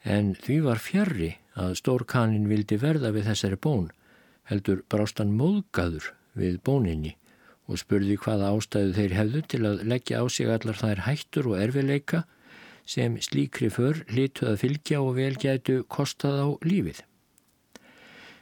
[0.03, 3.89] En því var fjarrri að stór kanin vildi verða við þessari bón,
[4.49, 7.15] heldur brást hann móðgaður við bóninni
[7.71, 11.61] og spurði hvaða ástæðu þeir hefðu til að leggja á sig allar þær hættur og
[11.61, 12.25] erfileika
[12.85, 17.03] sem slíkri för litu að fylgja og velgætu kostað á lífið.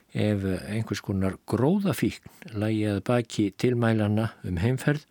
[0.09, 5.05] Ef einhvers konar gróðafíkn lægið baki tilmælana um heimferð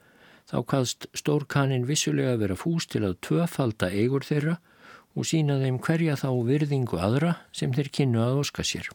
[0.49, 4.57] þá kaðst stórkanin vissulega vera fús til að tvöfalda eigur þeirra
[5.19, 8.89] og sína þeim hverja þá virðingu aðra sem þeir kynnu að oska sér.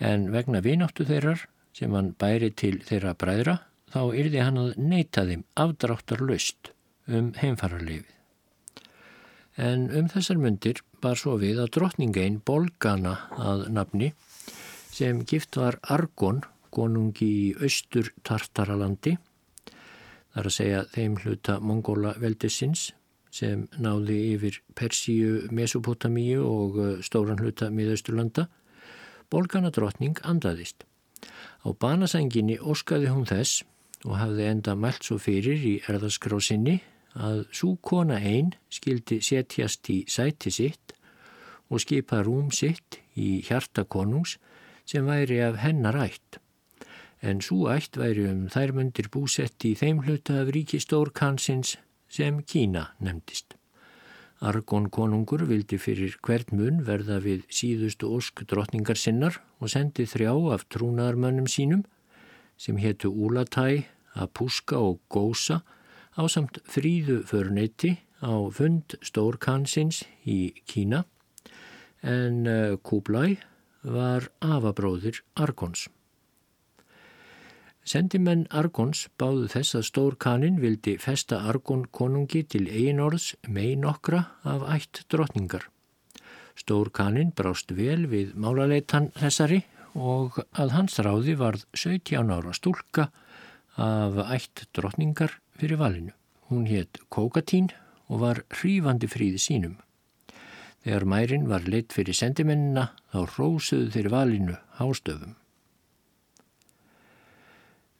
[0.00, 3.58] En vegna vináttu þeirrar sem hann bæri til þeirra bræðra
[3.92, 6.72] þá yrði hann að neyta þeim afdráttar löst
[7.08, 8.08] um heimfararlefið.
[9.60, 14.12] En um þessar myndir bar svo við að drottningein Bolgana að nafni
[14.92, 16.40] sem gift var Argon,
[16.72, 19.18] konungi í austur Tartaralandi,
[20.32, 22.90] þar að segja þeim hluta Mongóla veldisins
[23.32, 28.48] sem náði yfir Persíu, Mesopotamíu og uh, stóran hluta miðausturlanda,
[29.32, 30.84] Bolgana drottning andaðist.
[31.64, 33.62] Á banasænginni óskaði hún þess
[34.04, 36.80] og hafði enda mælt svo fyrir í erðaskrá sinni
[37.14, 40.94] að svo kona einn skildi setjast í sæti sitt
[41.72, 44.36] og skipa rúm sitt í hjarta konungs
[44.88, 46.40] sem væri af hennar ætt.
[47.22, 51.76] En svo ætt væri um þær mundir búsett í þeim hluta af ríkistór kansins
[52.10, 53.54] sem Kína nefndist.
[54.42, 60.34] Argon konungur vildi fyrir hvert mun verða við síðustu ósk drottningar sinnar og sendi þrjá
[60.56, 61.84] af trúnaðarmönnum sínum
[62.58, 63.84] sem héttu Úlatæ,
[64.18, 65.62] Apúska og Gósa
[66.18, 71.04] á samt fríðu förneiti á fund Stórkansins í Kína
[72.02, 73.38] en eh, Kublai
[73.82, 75.86] var afabróðir Argons.
[77.82, 84.62] Sendimenn Argons báðu þess að Stórkanin vildi festa Argon konungi til eiginorðs mei nokkra af
[84.70, 85.66] ætt drotningar.
[86.54, 89.64] Stórkanin brást vel við málaleitan þessari
[89.98, 93.08] og að hans ráði varð 17 ára stúlka
[93.74, 96.14] af ætt drottningar fyrir valinu.
[96.52, 97.72] Hún hétt Kókatín
[98.06, 99.76] og var hrífandi fríði sínum.
[100.86, 105.34] Þegar mærin var leitt fyrir sendimennina þá rósuðu þeir valinu hástöfum.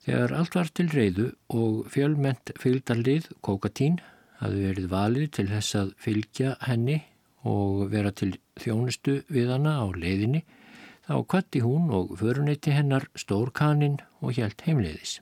[0.03, 4.01] Þegar allt var til reyðu og fjölment fylgdarlið Kókatín
[4.41, 6.97] hafði verið valið til þess að fylgja henni
[7.47, 10.43] og vera til þjónustu við hana á leiðinni
[11.07, 15.21] þá kvatti hún og föruneyti hennar stórkanin og hjælt heimleiðis.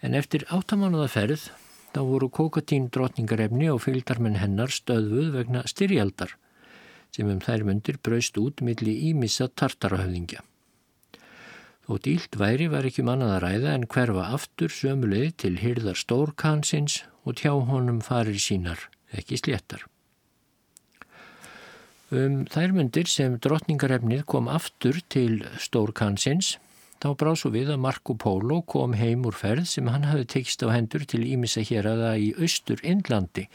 [0.00, 1.50] En eftir áttamánuða ferð
[1.92, 6.32] þá voru kokatín drotningarefni og fylgdarmenn hennar stöðvuð vegna styrjaldar
[7.12, 10.40] sem um þær myndir braust út milli ímissa tartarahöfðingja.
[11.86, 15.98] Þótt ílt væri var ekki mannað um að ræða en hverfa aftur sömuleið til hyrðar
[15.98, 19.82] stórkansins og tjá honum farir sínar, ekki sléttar.
[22.12, 26.58] Um þær myndir sem drottningarefnið kom aftur til Stórkansins
[27.00, 30.60] þá brá svo við að Marco Polo kom heim úr ferð sem hann hafi tekist
[30.60, 33.46] á hendur til Ímissa hér aða í austur Indlandi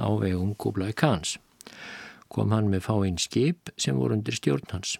[0.00, 1.36] á vegum Kublai Khans.
[2.32, 4.96] Kom hann með fáinn skip sem voru undir stjórn hans.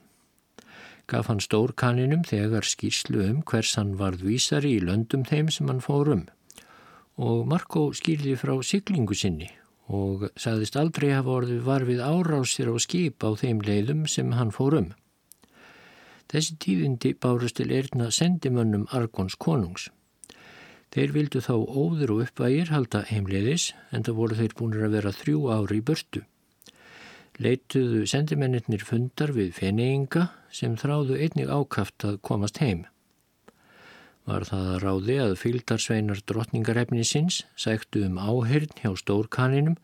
[1.10, 5.82] Gaf hann Stórkaninum þegar skýrslu um hvers hann varð vísari í löndum þeim sem hann
[5.82, 6.28] fór um
[7.20, 9.50] og Marco skýrði frá siglingu sinni
[9.90, 14.52] og sagðist aldrei hafa orðið var við árásir á skip á þeim leiðum sem hann
[14.54, 14.90] fór um.
[16.30, 19.88] Þessi tíðindi bárust til erna sendimönnum Argons konungs.
[20.94, 25.14] Þeir vildu þá óður og uppvægir halda heimleiðis en það voru þeir búinir að vera
[25.14, 26.22] þrjú ári í börtu.
[27.42, 32.86] Leituðu sendimennir fundar við feneinga sem þráðu einnig ákaft að komast heim
[34.30, 39.76] var það að ráði að fylgdarsveinar drottningarefni sinns sæktu um áhyrn hjá stórkaninum,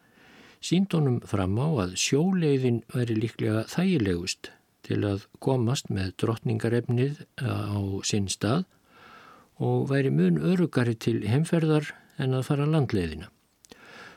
[0.60, 4.52] síndónum fram á að sjóleiðin veri líklega þægilegust
[4.86, 8.66] til að komast með drottningarefnið á sinn stað
[9.58, 11.90] og væri mun örugari til heimferðar
[12.20, 13.30] en að fara landleiðina.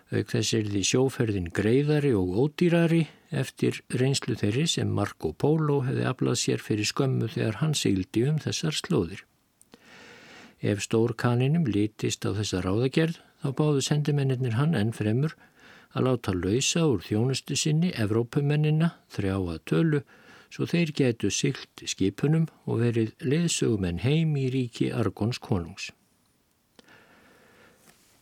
[0.10, 6.05] Auk þess er því sjóferðin greiðari og ódýrari eftir reynslu þeirri sem Marco Polo hefði
[6.09, 9.25] aflað sér fyrir skömmu þegar hann sigildi um þessar slóðir.
[10.59, 15.36] Ef stórkaninum lítist á þessa ráðagerð þá báðu sendimennir hann enn fremur
[15.93, 20.01] að láta lausa úr þjónustu sinni Evrópumennina þrjá að tölu
[20.49, 25.91] svo þeir getu sylt skipunum og verið leðsögumenn heim í ríki Argons konungs.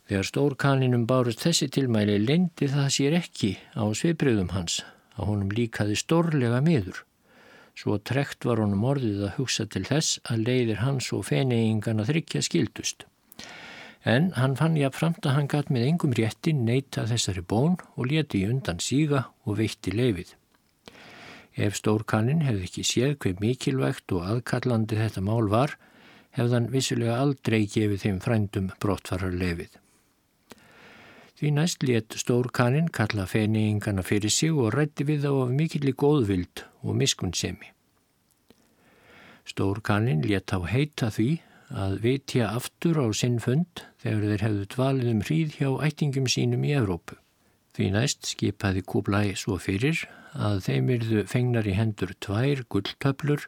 [0.08, 4.80] Þegar stórkaninum bárust þessi tilmæli lendi það sér ekki á svipriðum hans
[5.18, 7.04] að honum líkaði stórlega miður.
[7.78, 12.12] Svo trekt var honum orðið að hugsa til þess að leiðir hans og feneigingan að
[12.14, 13.06] þryggja skildust
[14.08, 18.44] en hann fann jáfnframt að hann gatt með engum rétti neyta þessari bón og leti
[18.48, 20.34] undan síga og veitti leifið.
[21.58, 25.74] Ef stórkannin hefði ekki séð hver mikilvægt og aðkallandi þetta mál var,
[26.38, 29.74] hefðan vissulega aldrei gefið þeim frændum brottfarar leifið.
[31.38, 36.64] Því næst let stórkannin kalla feningana fyrir sig og rætti við þá af mikillig góðvild
[36.82, 37.68] og miskunnsemi.
[39.46, 41.28] Stórkannin let á heita því
[41.70, 46.66] að vitja aftur á sinn fund þegar þeir hefðu dvalið um hríð hjá ættingum sínum
[46.66, 47.14] í Evrópu.
[47.70, 50.02] Því næst skipaði Kublai svo fyrir
[50.34, 53.46] að þeim yrðu fengnar í hendur tvær gulltöflur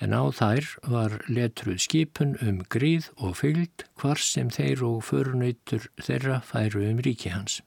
[0.00, 5.88] en á þær var letruð skipun um gríð og fylgd hvar sem þeir og förunautur
[5.96, 7.62] þeirra færu um ríki hans.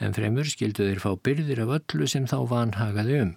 [0.00, 3.34] En fremur skildu þeir fá byrðir af öllu sem þá vanhagaði um.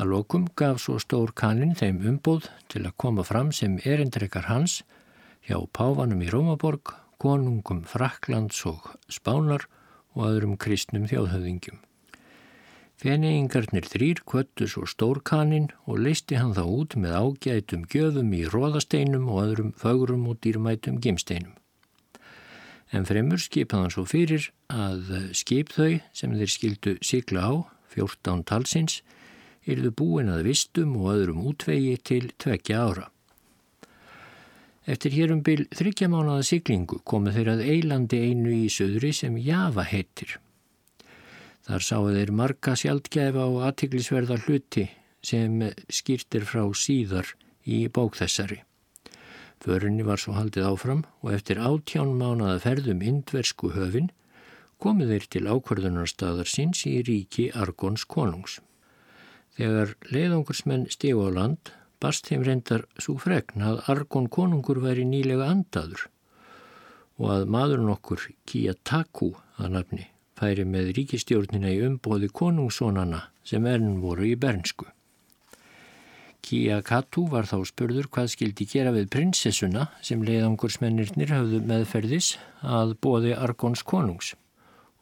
[0.00, 4.80] Að lokum gaf svo stór kannin þeim umbóð til að koma fram sem erindrekar hans
[5.46, 9.66] hjá Páfanum í Rómaborg, konungum Fraklands og Spánar
[10.16, 11.78] og öðrum kristnum þjóðhauðingjum.
[13.00, 19.30] Feneingarnir þrýr kvöttu svo stórkanin og leisti hann þá út með ágætum gjöfum í róðasteinum
[19.32, 21.54] og öðrum fögrum og dýrmætum gimsteinum.
[22.92, 27.52] En fremur skipaði hann svo fyrir að skip þau sem þeir skildu sigla á,
[27.94, 28.98] 14 talsins,
[29.64, 33.08] yrðu búin að vistum og öðrum útvegi til tveggja ára.
[34.84, 40.36] Eftir hérum byl þryggjamánaða siglingu komu þeir að eilandi einu í söðri sem Java heitir.
[41.68, 44.86] Þar sáu þeir marga sjaldgæfa og aðtiklisverða hluti
[45.22, 45.60] sem
[45.92, 47.34] skýrtir frá síðar
[47.68, 48.62] í bókþessari.
[49.60, 54.08] Förinni var svo haldið áfram og eftir átján mánaða ferðum indversku höfin
[54.80, 58.56] komu þeir til ákvörðunarstaðar síns í ríki Argons konungs.
[59.58, 65.50] Þegar leiðangursmenn stígu á land barst þeim reyndar svo fregn að Argon konungur væri nýlega
[65.52, 66.06] andaður
[67.20, 70.06] og að maðurinn okkur Kiyataku að nafni
[70.40, 74.88] færi með ríkistjórnina í umbóði konungssonana sem enn voru í bernsku.
[76.40, 82.30] Kiyakatu var þá spurður hvað skildi gera við prinsessuna sem leiðangursmennirnir hafðu meðferðis
[82.64, 84.32] að bóði Argons konungs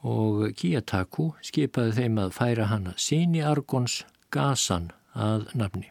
[0.07, 4.03] og Kiyataku skipaði þeim að færa hana síni Argons
[4.34, 5.89] Gasan að nafni.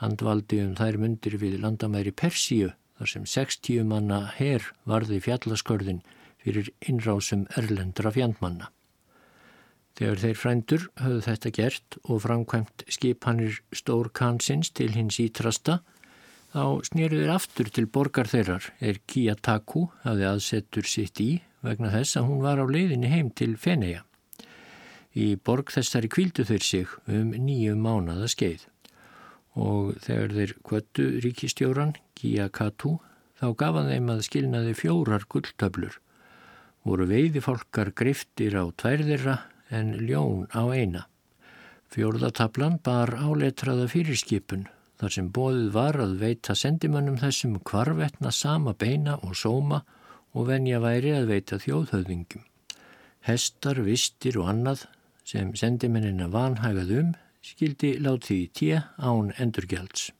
[0.00, 6.02] Hann dvaldi um þær mundir við landamæri Persíu þar sem 60 manna herr varði fjallaskörðin
[6.44, 8.70] fyrir innrásum erlendra fjandmanna.
[9.94, 15.80] Þegar þeir frændur höfðu þetta gert og framkvæmt skipanir stór kansins til hins ítrasta,
[16.50, 21.30] þá snýru þeir aftur til borgar þeirrar er Kiyataku hafði aðsettur sitt í
[21.64, 24.02] vegna þess að hún var á leiðinni heim til Feneja.
[25.14, 28.66] Í borg þessari kvildu þeir sig um nýju mánada skeið
[29.54, 32.96] og þegar þeir kvöttu ríkistjóran, Gíja Katú,
[33.38, 36.00] þá gaf hann þeim að skilnaði fjórar gulltöflur.
[36.84, 39.38] Voru veiði fólkar griftir á tværðirra
[39.72, 41.06] en ljón á eina.
[41.94, 44.66] Fjórðatablan bar áletraða fyrirskipun
[45.00, 49.80] þar sem bóðið var að veita sendimannum þessum kvarvetna sama beina og sóma
[50.34, 52.44] og venja væri að veita þjóðhauðingum.
[53.24, 54.84] Hestar, vistir og annað
[55.24, 57.14] sem sendimennina vanhægað um
[57.44, 60.10] skildi láti í tíu án endurgjalds.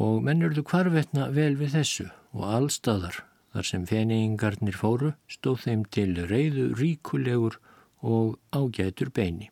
[0.00, 3.20] Og mennurðu kvarvetna vel við þessu og allstaðar
[3.54, 7.60] þar sem feneingarnir fóru stóð þeim til reyðu ríkulegur
[8.04, 9.50] og ágætur beini.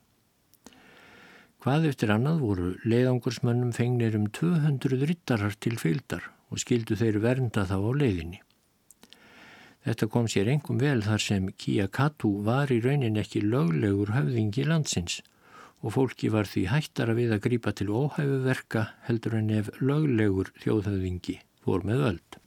[1.63, 7.63] Hvað eftir annað voru leiðangursmönnum fengnir um 200 rittarar til fylgdar og skildu þeir vernda
[7.69, 8.41] þá á leiðinni.
[9.83, 15.21] Þetta kom sér engum vel þar sem Kiyakatu var í raunin ekki löglegur höfðingi landsins
[15.83, 21.39] og fólki var því hættara við að grípa til óhæfuverka heldur en ef löglegur þjóðhöfðingi
[21.63, 22.42] fór með öld.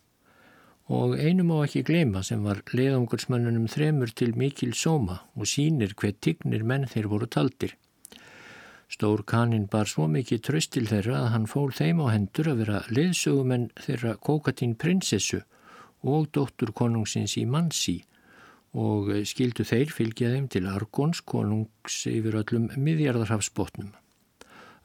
[0.87, 6.14] Og einum á ekki gleyma sem var leiðangursmannunum þremur til mikil sóma og sínir hver
[6.22, 7.74] tignir menn þeir voru taldir.
[8.87, 12.61] Stór kaninn bar svo mikið tröst til þeirra að hann fól þeim á hendur að
[12.62, 15.41] vera leiðsögumenn þeirra kokatín prinsessu
[16.07, 17.97] og dóttur konungsins í Mansi
[18.76, 23.91] og skildu þeir fylgja þeim til Argóns konungs yfir öllum miðjarðarhafsbótnum.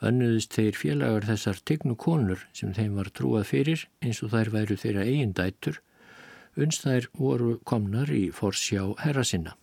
[0.01, 4.81] Önnuðist þeir félagar þessar tegnu konur sem þeim var trúað fyrir eins og þær væru
[4.81, 5.37] þeirra eigin
[6.55, 9.55] dætur, unstæðir voru komnar í forsjá herra sinna.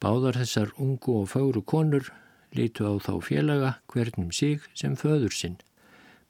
[0.00, 2.12] Báðar þessar ungu og fáru konur
[2.54, 5.56] lítu á þá félaga hvernum sig sem föður sinn.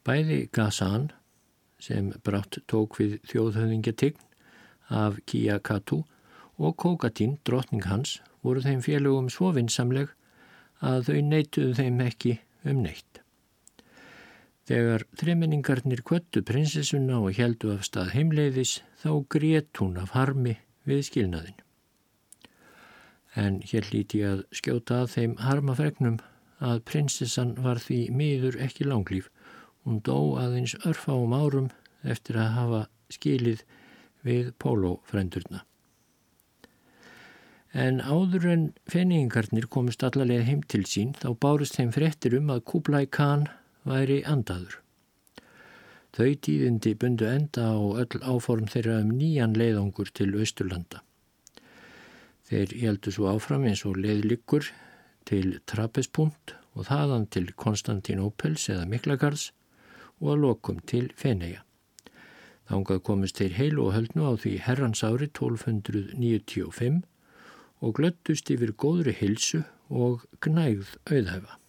[0.05, 1.11] Bæði Gazan
[1.79, 4.17] sem brátt tók við þjóðhöfðingjatign
[4.89, 6.05] af Kiakatu
[6.57, 10.09] og Kogatín, drotning hans, voru þeim félögum svo vinsamleg
[10.81, 13.24] að þau neituðu þeim ekki um neitt.
[14.65, 20.55] Þegar þremenningarnir kvöttu prinsessuna og heldu af stað heimleiðis þá grétt hún af harmi
[20.89, 21.59] við skilnaðin.
[23.37, 26.17] En hér líti að skjóta að þeim harmafregnum
[26.63, 29.29] að prinsessan var því miður ekki langlýf.
[29.85, 31.69] Hún dó aðeins örfáum árum
[32.01, 32.81] eftir að hafa
[33.13, 33.61] skilið
[34.25, 35.61] við pólófrendurna.
[37.75, 42.63] En áður en fenningarnir komist allarlega heim til sín þá bárist þeim fréttir um að
[42.71, 43.45] Kublai Khan
[43.85, 44.79] væri andaður.
[46.15, 51.01] Þau tíðindi bundu enda á öll áform þeirra um nýjan leiðangur til Östurlanda.
[52.47, 54.69] Þeir heldu svo áfram eins og leiðlikur
[55.27, 59.49] til Trappespunt og þaðan til Konstantinopels eða Miklagars
[60.21, 61.65] og að lokum til Feneja.
[62.69, 67.03] Þángað komist þeir heil og höldnu á því herrans ári 1295
[67.83, 71.59] og glöttust yfir góðri hilsu og gnægð auðhæfa.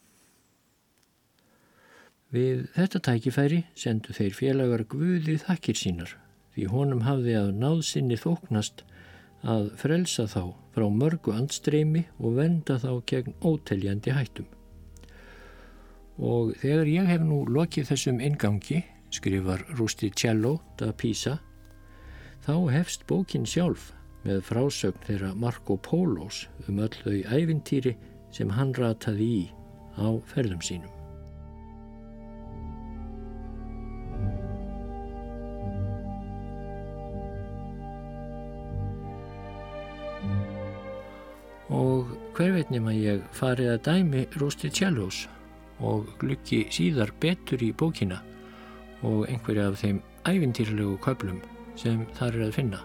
[2.35, 6.17] Við þetta tækifæri sendu þeir félagar Guði þakkir sínar
[6.57, 8.83] því honum hafði að náðsynni þóknast
[9.47, 10.43] að frelsa þá
[10.75, 14.49] frá mörgu andstreymi og venda þá gegn óteljandi hættum.
[16.17, 21.37] Og þegar ég hef nú lokið þessum ingangi, skrifar Rústi Cello da Pisa,
[22.43, 23.93] þá hefst bókin sjálf
[24.25, 27.95] með frásögn þeirra Marco Polos um öll þau ævintýri
[28.35, 29.49] sem hann rataði í
[30.01, 30.96] á ferðum sínum.
[41.77, 45.27] Og hver veitnum að ég farið að dæmi Rústi Tjallós
[45.85, 48.23] og glukki síðar betur í bókina
[49.05, 51.43] og einhverja af þeim ævintýrlegu köplum
[51.77, 52.81] sem þar er að finna.